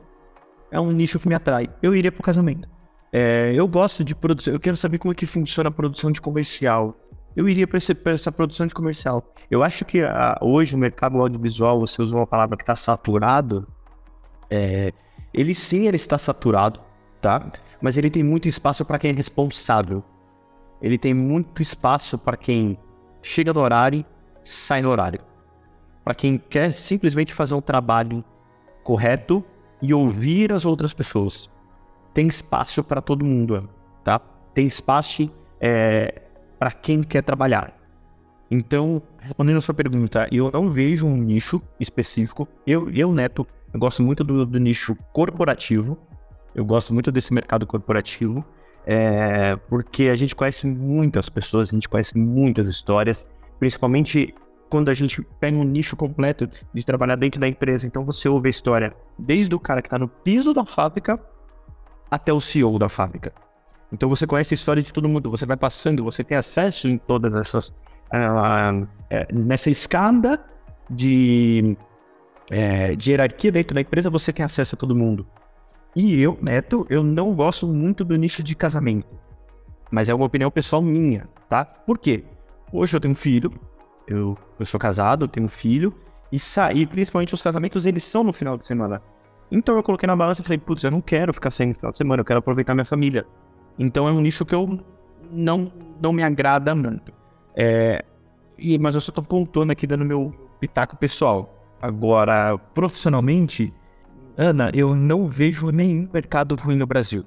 É 0.70 0.80
um 0.80 0.92
nicho 0.92 1.20
que 1.20 1.28
me 1.28 1.36
atrai. 1.36 1.70
Eu 1.82 1.96
iria 1.96 2.12
pro 2.12 2.22
casamento. 2.22 2.68
É, 3.12 3.54
eu 3.56 3.66
gosto 3.68 4.04
de 4.04 4.14
produção, 4.14 4.54
eu 4.54 4.60
quero 4.60 4.76
saber 4.76 4.98
como 4.98 5.14
é 5.14 5.16
que 5.16 5.26
funciona 5.26 5.70
a 5.70 5.72
produção 5.72 6.12
de 6.12 6.20
comercial. 6.20 6.96
Eu 7.38 7.48
iria 7.48 7.68
para 7.68 7.78
essa 8.14 8.32
produção 8.32 8.66
de 8.66 8.74
comercial. 8.74 9.24
Eu 9.50 9.64
acho 9.64 9.86
que 9.86 10.02
a, 10.02 10.32
ah, 10.34 10.40
hoje 10.42 10.76
o 10.76 10.78
mercado 10.78 11.22
audiovisual, 11.22 11.80
você 11.80 12.02
usa 12.02 12.16
uma 12.16 12.26
palavra 12.26 12.58
que 12.58 12.64
está 12.64 12.76
saturado, 12.76 13.68
é, 14.50 14.92
ele 15.32 15.54
sim 15.54 15.86
ele 15.86 15.98
está 15.98 16.18
saturado, 16.18 16.80
tá? 17.22 17.52
Mas 17.80 17.96
ele 17.96 18.10
tem 18.10 18.24
muito 18.24 18.48
espaço 18.48 18.84
para 18.84 18.98
quem 18.98 19.12
é 19.12 19.14
responsável. 19.14 20.04
Ele 20.82 20.98
tem 20.98 21.14
muito 21.14 21.62
espaço 21.62 22.18
para 22.18 22.36
quem 22.36 22.76
chega 23.22 23.54
no 23.54 23.60
horário, 23.60 24.04
sai 24.44 24.82
no 24.82 24.90
horário. 24.90 25.22
Para 26.04 26.16
quem 26.16 26.40
quer 26.40 26.74
simplesmente 26.74 27.36
fazer 27.36 27.54
um 27.54 27.62
trabalho 27.62 28.26
correto 28.84 29.46
e 29.80 29.94
ouvir 29.94 30.52
as 30.52 30.66
outras 30.66 30.92
pessoas 30.92 31.50
tem 32.18 32.26
espaço 32.26 32.84
para 32.84 33.00
todo 33.00 33.24
mundo, 33.24 33.70
tá? 34.04 34.20
Tem 34.52 34.66
espaço 34.66 35.32
é, 35.62 36.24
para 36.58 36.72
quem 36.72 37.04
quer 37.04 37.22
trabalhar. 37.22 37.74
Então, 38.50 39.02
respondendo 39.20 39.58
a 39.58 39.62
sua 39.62 39.74
pergunta, 39.74 40.28
eu 40.32 40.50
não 40.52 40.70
vejo 40.70 41.06
um 41.06 41.18
nicho 41.18 41.62
específico. 41.80 42.48
Eu, 42.66 42.90
eu 42.92 43.14
Neto, 43.14 43.46
eu 43.74 43.80
gosto 43.80 44.02
muito 44.02 44.24
do, 44.24 44.46
do 44.46 44.60
nicho 44.60 44.96
corporativo. 45.12 45.98
Eu 46.56 46.66
gosto 46.66 46.94
muito 46.94 47.12
desse 47.12 47.34
mercado 47.34 47.68
corporativo, 47.68 48.44
é, 48.86 49.56
porque 49.70 50.04
a 50.04 50.16
gente 50.16 50.36
conhece 50.36 50.66
muitas 50.66 51.30
pessoas, 51.30 51.70
a 51.70 51.76
gente 51.76 51.88
conhece 51.88 52.18
muitas 52.18 52.68
histórias, 52.68 53.28
principalmente 53.60 54.34
quando 54.68 54.90
a 54.90 54.94
gente 54.94 55.22
pega 55.40 55.56
um 55.56 55.64
nicho 55.64 55.96
completo 55.96 56.50
de 56.74 56.84
trabalhar 56.84 57.16
dentro 57.16 57.40
da 57.40 57.48
empresa. 57.48 57.86
Então, 57.86 58.04
você 58.04 58.28
ouve 58.28 58.48
a 58.48 58.50
história 58.50 58.96
desde 59.20 59.54
o 59.54 59.60
cara 59.60 59.82
que 59.82 59.88
está 59.88 60.00
no 60.00 60.08
piso 60.08 60.54
da 60.54 60.66
fábrica 60.66 61.20
até 62.10 62.34
o 62.34 62.40
CEO 62.40 62.80
da 62.80 62.90
fábrica. 62.90 63.34
Então 63.92 64.10
você 64.10 64.28
conhece 64.28 64.54
a 64.54 64.56
história 64.56 64.82
de 64.82 64.92
todo 64.92 65.08
mundo, 65.08 65.30
você 65.32 65.46
vai 65.46 65.58
passando, 65.58 66.04
você 66.04 66.24
tem 66.24 66.38
acesso 66.38 66.88
em 66.88 66.98
todas 66.98 67.34
essas, 67.36 67.70
uh, 67.70 68.88
nessa 69.34 69.70
escada 69.70 70.44
de, 70.90 71.78
é, 72.50 72.96
de 72.96 73.12
hierarquia 73.12 73.52
dentro 73.52 73.76
da 73.76 73.82
empresa, 73.82 74.10
você 74.10 74.34
tem 74.34 74.46
acesso 74.46 74.76
a 74.76 74.78
todo 74.78 74.96
mundo. 74.96 75.26
E 75.96 76.22
eu, 76.22 76.38
Neto, 76.42 76.86
eu 76.90 77.02
não 77.02 77.34
gosto 77.34 77.66
muito 77.68 78.04
do 78.04 78.16
nicho 78.16 78.44
de 78.44 78.56
casamento. 78.56 79.08
Mas 79.90 80.10
é 80.10 80.14
uma 80.14 80.26
opinião 80.26 80.52
pessoal 80.52 80.82
minha, 80.82 81.28
tá? 81.48 81.64
Por 81.64 81.98
quê? 81.98 82.26
Hoje 82.72 82.96
eu 82.96 83.00
tenho 83.00 83.14
um 83.14 83.16
filho, 83.16 83.52
eu, 84.06 84.38
eu 84.60 84.66
sou 84.66 84.80
casado, 84.80 85.26
eu 85.26 85.30
tenho 85.30 85.46
um 85.46 85.50
filho, 85.50 85.94
e 86.32 86.38
sair, 86.38 86.86
principalmente 86.88 87.34
os 87.34 87.42
casamentos, 87.42 87.86
eles 87.86 88.04
são 88.04 88.24
no 88.24 88.34
final 88.34 88.58
de 88.58 88.66
semana. 88.66 89.02
Então 89.50 89.78
eu 89.78 89.84
coloquei 89.84 90.06
na 90.06 90.16
balança 90.16 90.42
e 90.42 90.44
falei, 90.44 90.58
putz, 90.58 90.84
eu 90.84 90.92
não 90.92 91.00
quero 91.00 91.34
ficar 91.34 91.52
sem 91.52 91.70
no 91.70 91.76
final 91.76 91.92
de 91.92 91.98
semana, 91.98 92.20
eu 92.20 92.26
quero 92.26 92.40
aproveitar 92.40 92.74
minha 92.74 92.86
família. 92.86 93.26
Então 93.78 94.08
é 94.08 94.12
um 94.12 94.20
nicho 94.20 94.46
que 94.46 94.56
eu 94.56 94.80
não, 95.32 95.72
não 96.02 96.12
me 96.12 96.24
agrada 96.24 96.74
muito. 96.74 97.12
É, 97.56 98.04
e, 98.58 98.78
mas 98.78 98.96
eu 98.96 99.02
só 99.02 99.12
tô 99.12 99.22
pontuando 99.22 99.72
aqui 99.72 99.86
dando 99.86 100.06
meu 100.06 100.34
pitaco 100.60 100.96
pessoal. 100.98 101.54
Agora, 101.82 102.58
profissionalmente, 102.74 103.74
Ana, 104.36 104.72
eu 104.74 104.96
não 104.96 105.28
vejo 105.28 105.70
nenhum 105.70 106.08
mercado 106.12 106.56
ruim 106.56 106.76
no 106.76 106.88
Brasil, 106.88 107.24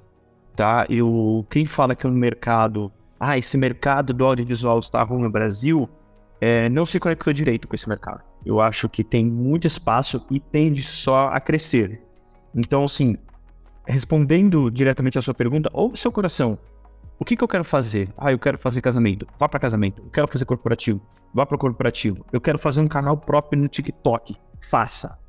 tá? 0.55 0.85
Eu, 0.89 1.45
quem 1.49 1.65
fala 1.65 1.95
que 1.95 2.05
o 2.05 2.11
mercado, 2.11 2.91
ah, 3.19 3.37
esse 3.37 3.57
mercado 3.57 4.13
do 4.13 4.25
audiovisual 4.25 4.79
está 4.79 5.01
ruim 5.03 5.21
no 5.21 5.29
Brasil, 5.29 5.89
é, 6.39 6.67
não 6.69 6.85
se 6.85 6.99
conectou 6.99 7.31
direito 7.31 7.67
com 7.67 7.75
esse 7.75 7.87
mercado. 7.87 8.21
Eu 8.45 8.59
acho 8.59 8.89
que 8.89 9.03
tem 9.03 9.25
muito 9.25 9.67
espaço 9.67 10.25
e 10.29 10.39
tende 10.39 10.83
só 10.83 11.27
a 11.27 11.39
crescer. 11.39 12.01
Então, 12.55 12.83
assim, 12.83 13.17
respondendo 13.91 14.71
diretamente 14.71 15.19
à 15.19 15.21
sua 15.21 15.33
pergunta, 15.33 15.69
ouve 15.73 15.97
seu 15.97 16.11
coração. 16.11 16.57
O 17.19 17.25
que, 17.25 17.35
que 17.35 17.43
eu 17.43 17.47
quero 17.47 17.63
fazer? 17.63 18.09
Ah, 18.17 18.31
eu 18.31 18.39
quero 18.39 18.57
fazer 18.57 18.81
casamento. 18.81 19.27
Vá 19.37 19.47
para 19.47 19.59
casamento. 19.59 20.01
Eu 20.01 20.09
quero 20.09 20.27
fazer 20.27 20.45
corporativo. 20.45 21.01
Vá 21.33 21.45
para 21.45 21.57
corporativo. 21.57 22.25
Eu 22.31 22.41
quero 22.41 22.57
fazer 22.57 22.79
um 22.81 22.87
canal 22.87 23.17
próprio 23.17 23.61
no 23.61 23.67
TikTok. 23.67 24.35
Faça. 24.69 25.19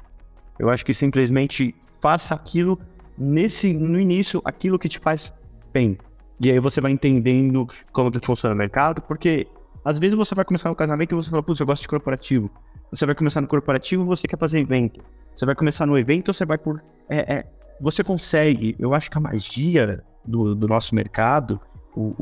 Eu 0.58 0.70
acho 0.70 0.86
que 0.86 0.94
simplesmente 0.94 1.74
faça 2.00 2.34
aquilo 2.34 2.78
nesse 3.18 3.74
no 3.74 4.00
início, 4.00 4.40
aquilo 4.44 4.78
que 4.78 4.88
te 4.88 4.98
faz 4.98 5.34
bem. 5.72 5.98
E 6.40 6.50
aí 6.50 6.58
você 6.58 6.80
vai 6.80 6.92
entendendo 6.92 7.66
como 7.92 8.10
que 8.10 8.24
funciona 8.24 8.54
o 8.54 8.58
mercado, 8.58 9.02
porque 9.02 9.46
às 9.84 9.98
vezes 9.98 10.16
você 10.16 10.34
vai 10.34 10.44
começar 10.44 10.68
no 10.68 10.76
casamento 10.76 11.12
e 11.12 11.16
você 11.16 11.30
fala, 11.30 11.42
putz, 11.42 11.60
eu 11.60 11.66
gosto 11.66 11.82
de 11.82 11.88
corporativo. 11.88 12.50
Você 12.90 13.04
vai 13.06 13.14
começar 13.14 13.40
no 13.40 13.48
corporativo, 13.48 14.04
você 14.04 14.26
quer 14.28 14.38
fazer 14.38 14.60
evento. 14.60 15.02
Você 15.36 15.44
vai 15.44 15.54
começar 15.54 15.84
no 15.84 15.98
evento, 15.98 16.32
você 16.32 16.46
vai 16.46 16.58
por. 16.58 16.82
É, 17.08 17.34
é, 17.34 17.46
você 17.82 18.04
consegue. 18.04 18.76
Eu 18.78 18.94
acho 18.94 19.10
que 19.10 19.18
a 19.18 19.20
magia 19.20 20.02
do, 20.24 20.54
do 20.54 20.68
nosso 20.68 20.94
mercado 20.94 21.60
o, 21.94 22.14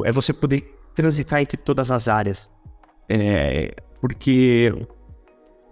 o, 0.00 0.06
é 0.06 0.12
você 0.12 0.32
poder 0.32 0.78
transitar 0.94 1.40
entre 1.40 1.56
todas 1.56 1.90
as 1.90 2.06
áreas. 2.06 2.50
É, 3.08 3.74
porque 4.00 4.72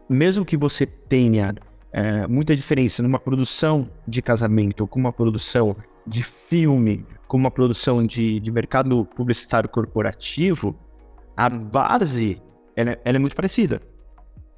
mesmo 0.09 0.45
que 0.45 0.57
você 0.57 0.87
tenha 0.87 1.55
é, 1.93 2.27
muita 2.27 2.57
diferença 2.57 3.03
numa 3.03 3.19
produção 3.19 3.91
de 4.09 4.23
casamento 4.23 4.87
com 4.87 4.99
uma 4.99 5.13
produção 5.13 5.77
de 6.07 6.23
filme, 6.23 7.07
com 7.29 7.37
uma 7.37 7.51
produção 7.51 8.05
de, 8.07 8.41
de 8.41 8.51
mercado 8.51 9.05
publicitário 9.15 9.69
corporativo, 9.69 10.75
a 11.37 11.51
base 11.51 12.41
ela, 12.75 12.99
ela 13.05 13.17
é 13.17 13.21
muito 13.21 13.37
parecida. 13.37 13.81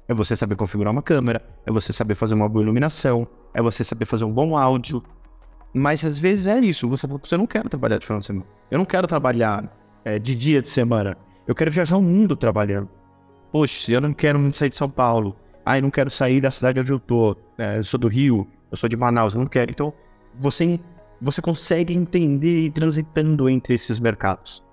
É 0.07 0.13
você 0.13 0.35
saber 0.35 0.55
configurar 0.55 0.91
uma 0.91 1.01
câmera, 1.01 1.41
é 1.65 1.71
você 1.71 1.91
saber 1.91 2.15
fazer 2.15 2.33
uma 2.33 2.47
boa 2.47 2.63
iluminação, 2.63 3.27
é 3.53 3.61
você 3.61 3.83
saber 3.83 4.05
fazer 4.05 4.25
um 4.25 4.31
bom 4.31 4.57
áudio. 4.57 5.03
Mas 5.73 6.03
às 6.03 6.17
vezes 6.17 6.47
é 6.47 6.59
isso, 6.59 6.87
você, 6.87 7.05
você 7.05 7.35
não 7.37 7.45
quer 7.45 7.67
trabalhar 7.67 7.97
de 7.97 8.05
final 8.05 8.19
de 8.19 8.25
semana. 8.25 8.45
Eu 8.71 8.77
não 8.77 8.85
quero 8.85 9.05
trabalhar 9.05 9.69
é, 10.05 10.17
de 10.17 10.35
dia 10.35 10.61
de 10.61 10.69
semana. 10.69 11.17
Eu 11.45 11.53
quero 11.53 11.69
viajar 11.69 11.97
o 11.97 12.01
mundo 12.01 12.35
trabalhando. 12.35 12.89
Poxa, 13.51 13.91
eu 13.91 14.01
não 14.01 14.13
quero 14.13 14.39
muito 14.39 14.57
sair 14.57 14.69
de 14.69 14.75
São 14.75 14.89
Paulo 14.89 15.35
ah, 15.67 15.77
eu 15.77 15.81
não 15.81 15.91
quero 15.91 16.09
sair 16.09 16.39
da 16.39 16.49
cidade 16.49 16.79
onde 16.79 16.93
eu 16.93 16.97
tô, 16.97 17.35
é, 17.57 17.77
eu 17.77 17.83
sou 17.83 17.99
do 17.99 18.07
Rio, 18.07 18.47
eu 18.71 18.77
sou 18.77 18.87
de 18.87 18.95
Manaus, 18.95 19.33
eu 19.33 19.41
não 19.41 19.47
quero. 19.47 19.69
Então, 19.69 19.93
você, 20.39 20.79
você 21.21 21.41
consegue 21.41 21.93
entender 21.93 22.67
e 22.67 22.71
transitando 22.71 23.49
entre 23.49 23.73
esses 23.73 23.99
mercados. 23.99 24.63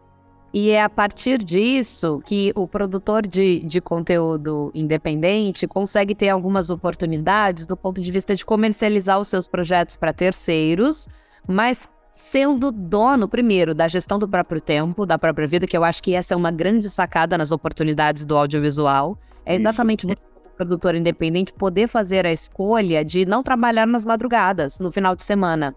E 0.57 0.71
é 0.71 0.85
a 0.85 0.89
partir 0.89 1.39
disso 1.39 2.23
que 2.25 2.53
o 2.55 2.69
produtor 2.69 3.27
de, 3.27 3.59
de 3.59 3.81
conteúdo 3.81 4.71
independente 4.73 5.67
consegue 5.67 6.15
ter 6.15 6.29
algumas 6.29 6.71
oportunidades 6.71 7.67
do 7.67 7.77
ponto 7.77 8.01
de 8.01 8.13
vista 8.13 8.37
de 8.37 8.45
comercializar 8.45 9.19
os 9.19 9.27
seus 9.27 9.49
projetos 9.49 9.97
para 9.97 10.13
terceiros, 10.13 11.09
mas 11.45 11.89
sendo 12.15 12.71
dono, 12.71 13.29
primeiro, 13.29 13.75
da 13.75 13.89
gestão 13.89 14.17
do 14.17 14.29
próprio 14.29 14.61
tempo, 14.61 15.05
da 15.05 15.19
própria 15.19 15.49
vida, 15.49 15.67
que 15.67 15.77
eu 15.77 15.83
acho 15.83 16.01
que 16.01 16.15
essa 16.15 16.35
é 16.35 16.37
uma 16.37 16.53
grande 16.53 16.89
sacada 16.89 17.37
nas 17.37 17.51
oportunidades 17.51 18.25
do 18.25 18.37
audiovisual. 18.37 19.19
É 19.45 19.57
exatamente 19.57 20.07
você 20.07 20.25
produtor 20.57 20.95
independente 20.95 21.53
poder 21.53 21.89
fazer 21.89 22.25
a 22.25 22.31
escolha 22.31 23.05
de 23.05 23.27
não 23.27 23.43
trabalhar 23.43 23.89
nas 23.89 24.05
madrugadas 24.05 24.79
no 24.79 24.93
final 24.93 25.17
de 25.17 25.25
semana. 25.25 25.75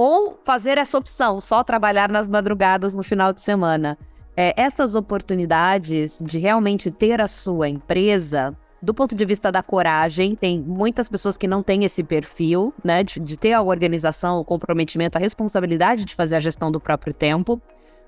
Ou 0.00 0.38
fazer 0.44 0.78
essa 0.78 0.96
opção, 0.96 1.40
só 1.40 1.64
trabalhar 1.64 2.08
nas 2.08 2.28
madrugadas 2.28 2.94
no 2.94 3.02
final 3.02 3.32
de 3.32 3.42
semana. 3.42 3.98
É, 4.36 4.54
essas 4.56 4.94
oportunidades 4.94 6.22
de 6.24 6.38
realmente 6.38 6.88
ter 6.88 7.20
a 7.20 7.26
sua 7.26 7.68
empresa, 7.68 8.56
do 8.80 8.94
ponto 8.94 9.16
de 9.16 9.24
vista 9.24 9.50
da 9.50 9.60
coragem, 9.60 10.36
tem 10.36 10.60
muitas 10.60 11.08
pessoas 11.08 11.36
que 11.36 11.48
não 11.48 11.64
têm 11.64 11.82
esse 11.82 12.04
perfil, 12.04 12.72
né, 12.84 13.02
de, 13.02 13.18
de 13.18 13.36
ter 13.36 13.54
a 13.54 13.60
organização, 13.60 14.38
o 14.38 14.44
comprometimento, 14.44 15.18
a 15.18 15.20
responsabilidade 15.20 16.04
de 16.04 16.14
fazer 16.14 16.36
a 16.36 16.40
gestão 16.40 16.70
do 16.70 16.78
próprio 16.78 17.12
tempo, 17.12 17.60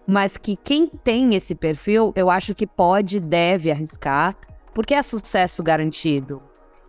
mas 0.06 0.36
que 0.36 0.54
quem 0.54 0.86
tem 0.86 1.34
esse 1.34 1.56
perfil, 1.56 2.12
eu 2.14 2.30
acho 2.30 2.54
que 2.54 2.68
pode, 2.68 3.18
deve 3.18 3.68
arriscar, 3.68 4.36
porque 4.72 4.94
é 4.94 5.02
sucesso 5.02 5.60
garantido. 5.60 6.40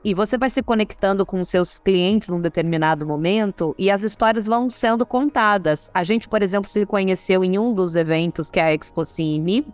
E 0.03 0.13
você 0.15 0.37
vai 0.37 0.49
se 0.49 0.63
conectando 0.63 1.25
com 1.25 1.43
seus 1.43 1.79
clientes 1.79 2.27
num 2.27 2.41
determinado 2.41 3.05
momento 3.05 3.75
e 3.77 3.91
as 3.91 4.01
histórias 4.01 4.47
vão 4.47 4.69
sendo 4.69 5.05
contadas. 5.05 5.91
A 5.93 6.03
gente, 6.03 6.27
por 6.27 6.41
exemplo, 6.41 6.67
se 6.67 6.85
conheceu 6.85 7.43
em 7.43 7.59
um 7.59 7.73
dos 7.73 7.95
eventos 7.95 8.49
que 8.49 8.59
é 8.59 8.63
a 8.63 8.73
Expo 8.73 9.05
Cine, 9.05 9.67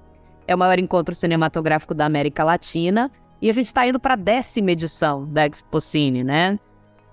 é 0.45 0.53
o 0.53 0.57
maior 0.57 0.79
encontro 0.79 1.15
cinematográfico 1.15 1.93
da 1.93 2.05
América 2.05 2.43
Latina, 2.43 3.09
e 3.41 3.49
a 3.49 3.53
gente 3.53 3.67
está 3.67 3.87
indo 3.87 3.99
para 3.99 4.13
a 4.13 4.17
décima 4.17 4.71
edição 4.71 5.25
da 5.25 5.45
Expo 5.45 5.79
Cine, 5.79 6.23
né? 6.23 6.59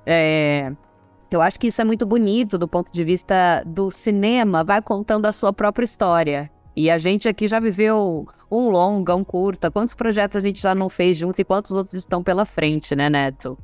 É, 0.05 0.73
eu 1.31 1.41
acho 1.41 1.59
que 1.59 1.69
isso 1.69 1.81
é 1.81 1.85
muito 1.85 2.07
bonito 2.07 2.59
do 2.59 2.67
ponto 2.67 2.93
de 2.93 3.05
vista 3.05 3.63
do 3.65 3.91
cinema, 3.91 4.65
vai 4.65 4.83
contando 4.83 5.27
a 5.27 5.33
sua 5.33 5.53
própria 5.53 5.85
história. 5.85 6.51
E 6.77 6.91
a 6.91 6.99
gente 6.99 7.29
aqui 7.29 7.47
já 7.47 7.61
viveu 7.61 8.27
um 8.51 8.69
longa, 8.69 9.15
um 9.15 9.25
curta. 9.25 9.71
Quantos 9.71 9.95
projetos 9.95 10.43
a 10.43 10.47
gente 10.47 10.61
já 10.61 10.75
não 10.75 10.89
fez 10.89 11.17
junto 11.17 11.41
e 11.41 11.45
quantos 11.45 11.71
outros 11.71 11.95
estão 11.95 12.23
pela 12.23 12.45
frente, 12.45 12.95
né, 12.97 13.09
Neto? 13.09 13.57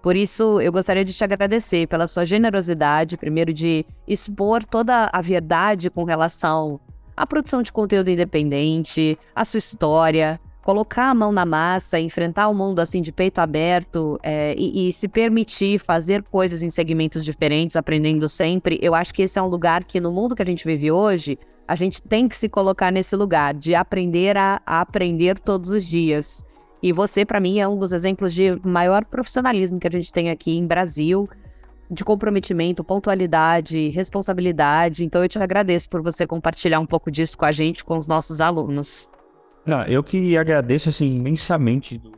Por 0.00 0.14
isso, 0.16 0.60
eu 0.60 0.70
gostaria 0.70 1.04
de 1.04 1.14
te 1.14 1.24
agradecer 1.24 1.88
pela 1.88 2.06
sua 2.06 2.26
generosidade, 2.26 3.16
primeiro 3.16 3.52
de 3.52 3.86
expor 4.06 4.62
toda 4.62 5.08
a 5.10 5.20
verdade 5.22 5.88
com 5.88 6.04
relação 6.04 6.78
à 7.16 7.26
produção 7.26 7.62
de 7.62 7.72
conteúdo 7.72 8.10
independente, 8.10 9.18
a 9.34 9.46
sua 9.46 9.58
história, 9.58 10.38
colocar 10.62 11.10
a 11.10 11.14
mão 11.14 11.32
na 11.32 11.46
massa, 11.46 11.98
enfrentar 11.98 12.48
o 12.48 12.54
mundo 12.54 12.80
assim 12.80 13.00
de 13.00 13.12
peito 13.12 13.38
aberto 13.38 14.18
é, 14.22 14.54
e, 14.58 14.88
e, 14.88 14.92
se 14.92 15.08
permitir 15.08 15.78
fazer 15.78 16.22
coisas 16.22 16.62
em 16.62 16.68
segmentos 16.68 17.24
diferentes, 17.24 17.74
aprendendo 17.76 18.28
sempre. 18.28 18.78
Eu 18.82 18.94
acho 18.94 19.12
que 19.12 19.22
esse 19.22 19.38
é 19.38 19.42
um 19.42 19.46
lugar 19.46 19.84
que 19.84 20.00
no 20.00 20.12
mundo 20.12 20.36
que 20.36 20.42
a 20.42 20.46
gente 20.46 20.66
vive 20.66 20.90
hoje, 20.90 21.38
a 21.66 21.74
gente 21.74 22.02
tem 22.02 22.28
que 22.28 22.36
se 22.36 22.48
colocar 22.48 22.90
nesse 22.90 23.16
lugar 23.16 23.54
de 23.54 23.74
aprender 23.74 24.36
a, 24.36 24.60
a 24.66 24.80
aprender 24.80 25.38
todos 25.38 25.70
os 25.70 25.84
dias. 25.84 26.44
E 26.82 26.92
você, 26.92 27.24
para 27.24 27.40
mim, 27.40 27.58
é 27.58 27.66
um 27.66 27.78
dos 27.78 27.92
exemplos 27.92 28.34
de 28.34 28.60
maior 28.62 29.04
profissionalismo 29.04 29.80
que 29.80 29.88
a 29.88 29.90
gente 29.90 30.12
tem 30.12 30.30
aqui 30.30 30.56
em 30.56 30.66
Brasil, 30.66 31.28
de 31.90 32.04
comprometimento, 32.04 32.84
pontualidade, 32.84 33.88
responsabilidade. 33.88 35.04
Então, 35.04 35.22
eu 35.22 35.28
te 35.28 35.38
agradeço 35.38 35.88
por 35.88 36.02
você 36.02 36.26
compartilhar 36.26 36.80
um 36.80 36.86
pouco 36.86 37.10
disso 37.10 37.38
com 37.38 37.46
a 37.46 37.52
gente, 37.52 37.84
com 37.84 37.96
os 37.96 38.06
nossos 38.06 38.40
alunos. 38.40 39.10
Não, 39.64 39.82
eu 39.84 40.04
que 40.04 40.36
agradeço 40.36 40.90
assim 40.90 41.16
imensamente 41.16 41.96
do, 41.96 42.12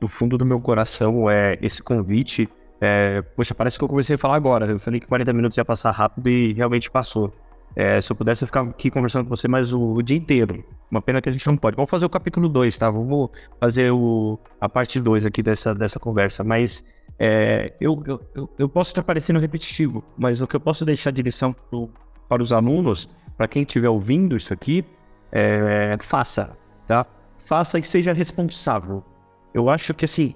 do 0.00 0.08
fundo 0.08 0.38
do 0.38 0.46
meu 0.46 0.60
coração 0.60 1.28
é 1.28 1.58
esse 1.60 1.82
convite. 1.82 2.48
É, 2.80 3.20
poxa, 3.20 3.54
parece 3.54 3.78
que 3.78 3.84
eu 3.84 3.88
comecei 3.88 4.16
a 4.16 4.18
falar 4.18 4.36
agora. 4.36 4.66
Eu 4.66 4.78
falei 4.78 4.98
que 4.98 5.06
40 5.06 5.32
minutos 5.34 5.58
ia 5.58 5.64
passar 5.64 5.90
rápido 5.90 6.28
e 6.28 6.54
realmente 6.54 6.90
passou. 6.90 7.32
É, 7.76 8.00
se 8.00 8.10
eu 8.10 8.16
pudesse 8.16 8.46
ficar 8.46 8.62
aqui 8.62 8.90
conversando 8.90 9.24
com 9.24 9.36
você 9.36 9.46
mais 9.46 9.70
o, 9.70 9.78
o, 9.78 10.02
dia 10.02 10.16
inteiro. 10.16 10.64
Uma 10.90 11.02
pena 11.02 11.20
que 11.20 11.28
a 11.28 11.32
gente 11.32 11.46
não 11.46 11.58
pode. 11.58 11.76
Vamos 11.76 11.90
fazer 11.90 12.06
o 12.06 12.08
capítulo 12.08 12.48
2, 12.48 12.78
tá? 12.78 12.90
Vamos 12.90 13.28
fazer 13.60 13.92
o, 13.92 14.38
a 14.58 14.66
parte 14.66 14.98
2 14.98 15.26
aqui 15.26 15.42
dessa, 15.42 15.74
dessa 15.74 16.00
conversa. 16.00 16.42
Mas 16.42 16.82
é, 17.18 17.74
eu, 17.78 18.02
eu, 18.34 18.50
eu 18.58 18.68
posso 18.68 18.92
estar 18.92 19.02
parecendo 19.02 19.38
repetitivo, 19.38 20.02
mas 20.16 20.40
o 20.40 20.46
que 20.46 20.56
eu 20.56 20.60
posso 20.60 20.86
deixar 20.86 21.10
de 21.10 21.20
lição 21.20 21.52
pro, 21.52 21.90
para 22.26 22.40
os 22.40 22.50
alunos, 22.50 23.10
para 23.36 23.46
quem 23.46 23.60
estiver 23.60 23.90
ouvindo 23.90 24.34
isso 24.34 24.54
aqui, 24.54 24.82
é, 25.30 25.96
faça, 26.00 26.56
tá? 26.88 27.04
Faça 27.38 27.78
e 27.78 27.82
seja 27.82 28.14
responsável. 28.14 29.04
Eu 29.52 29.68
acho 29.68 29.92
que 29.92 30.06
assim, 30.06 30.34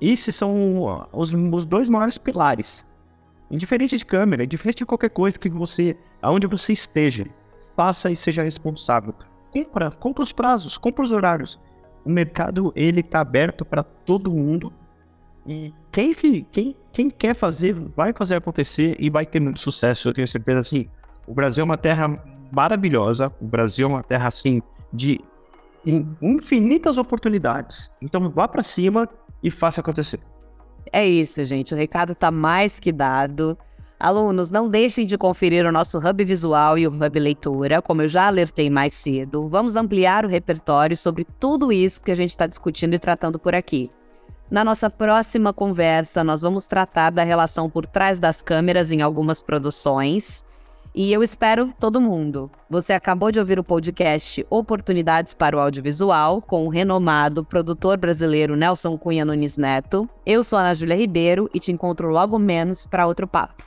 esses 0.00 0.34
são 0.34 1.08
os, 1.12 1.32
os 1.32 1.64
dois 1.64 1.88
maiores 1.88 2.18
pilares 2.18 2.84
Indiferente 3.50 3.96
de 3.96 4.04
câmera, 4.04 4.44
indiferente 4.44 4.78
de 4.78 4.86
qualquer 4.86 5.10
coisa 5.10 5.38
que 5.38 5.48
você, 5.48 5.96
aonde 6.20 6.46
você 6.46 6.72
esteja, 6.72 7.26
faça 7.76 8.10
e 8.10 8.16
seja 8.16 8.42
responsável. 8.42 9.14
compra, 9.52 9.90
compra 9.90 10.22
os 10.22 10.32
prazos, 10.32 10.76
compra 10.76 11.04
os 11.04 11.12
horários. 11.12 11.60
O 12.04 12.10
mercado 12.10 12.72
ele 12.74 13.00
está 13.00 13.20
aberto 13.20 13.64
para 13.64 13.82
todo 13.82 14.30
mundo 14.30 14.72
e 15.46 15.72
quem, 15.92 16.14
quem, 16.50 16.76
quem 16.92 17.10
quer 17.10 17.34
fazer 17.34 17.72
vai 17.74 18.12
fazer 18.12 18.36
acontecer 18.36 18.96
e 18.98 19.10
vai 19.10 19.26
ter 19.26 19.40
muito 19.40 19.60
sucesso. 19.60 20.08
Eu 20.08 20.14
tenho 20.14 20.26
certeza 20.26 20.58
assim. 20.58 20.88
O 21.26 21.34
Brasil 21.34 21.62
é 21.62 21.64
uma 21.64 21.76
terra 21.76 22.18
maravilhosa. 22.50 23.32
O 23.40 23.46
Brasil 23.46 23.86
é 23.86 23.90
uma 23.90 24.02
terra 24.02 24.28
assim 24.28 24.62
de 24.92 25.20
infinitas 26.22 26.96
oportunidades. 26.96 27.90
Então 28.00 28.30
vá 28.30 28.48
para 28.48 28.62
cima 28.62 29.08
e 29.42 29.50
faça 29.50 29.80
acontecer. 29.80 30.20
É 30.92 31.06
isso, 31.06 31.44
gente. 31.44 31.74
O 31.74 31.76
recado 31.76 32.12
está 32.12 32.30
mais 32.30 32.78
que 32.78 32.92
dado. 32.92 33.56
Alunos, 33.98 34.50
não 34.50 34.68
deixem 34.68 35.06
de 35.06 35.16
conferir 35.16 35.64
o 35.64 35.72
nosso 35.72 35.98
Hub 35.98 36.24
Visual 36.24 36.76
e 36.76 36.86
o 36.86 36.90
Hub 36.90 37.18
Leitura, 37.18 37.80
como 37.80 38.02
eu 38.02 38.08
já 38.08 38.26
alertei 38.26 38.68
mais 38.68 38.92
cedo. 38.92 39.48
Vamos 39.48 39.76
ampliar 39.76 40.24
o 40.24 40.28
repertório 40.28 40.96
sobre 40.96 41.24
tudo 41.38 41.72
isso 41.72 42.02
que 42.02 42.10
a 42.10 42.14
gente 42.14 42.30
está 42.30 42.46
discutindo 42.46 42.94
e 42.94 42.98
tratando 42.98 43.38
por 43.38 43.54
aqui. 43.54 43.90
Na 44.50 44.62
nossa 44.62 44.90
próxima 44.90 45.52
conversa, 45.52 46.22
nós 46.22 46.42
vamos 46.42 46.66
tratar 46.66 47.10
da 47.10 47.22
relação 47.22 47.70
por 47.70 47.86
trás 47.86 48.18
das 48.18 48.42
câmeras 48.42 48.92
em 48.92 49.00
algumas 49.00 49.42
produções. 49.42 50.44
E 50.94 51.12
eu 51.12 51.24
espero 51.24 51.74
todo 51.80 52.00
mundo. 52.00 52.48
Você 52.70 52.92
acabou 52.92 53.32
de 53.32 53.40
ouvir 53.40 53.58
o 53.58 53.64
podcast 53.64 54.46
Oportunidades 54.48 55.34
para 55.34 55.56
o 55.56 55.58
Audiovisual, 55.58 56.40
com 56.40 56.64
o 56.64 56.68
renomado 56.68 57.44
produtor 57.44 57.98
brasileiro 57.98 58.54
Nelson 58.54 58.96
Cunha 58.96 59.24
Nunes 59.24 59.56
Neto. 59.56 60.08
Eu 60.24 60.44
sou 60.44 60.56
Ana 60.56 60.72
Júlia 60.72 60.94
Ribeiro 60.94 61.50
e 61.52 61.58
te 61.58 61.72
encontro 61.72 62.10
logo 62.10 62.38
menos 62.38 62.86
para 62.86 63.08
outro 63.08 63.26
papo. 63.26 63.64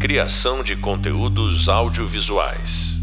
Criação 0.00 0.62
de 0.62 0.76
conteúdos 0.76 1.68
audiovisuais. 1.68 2.95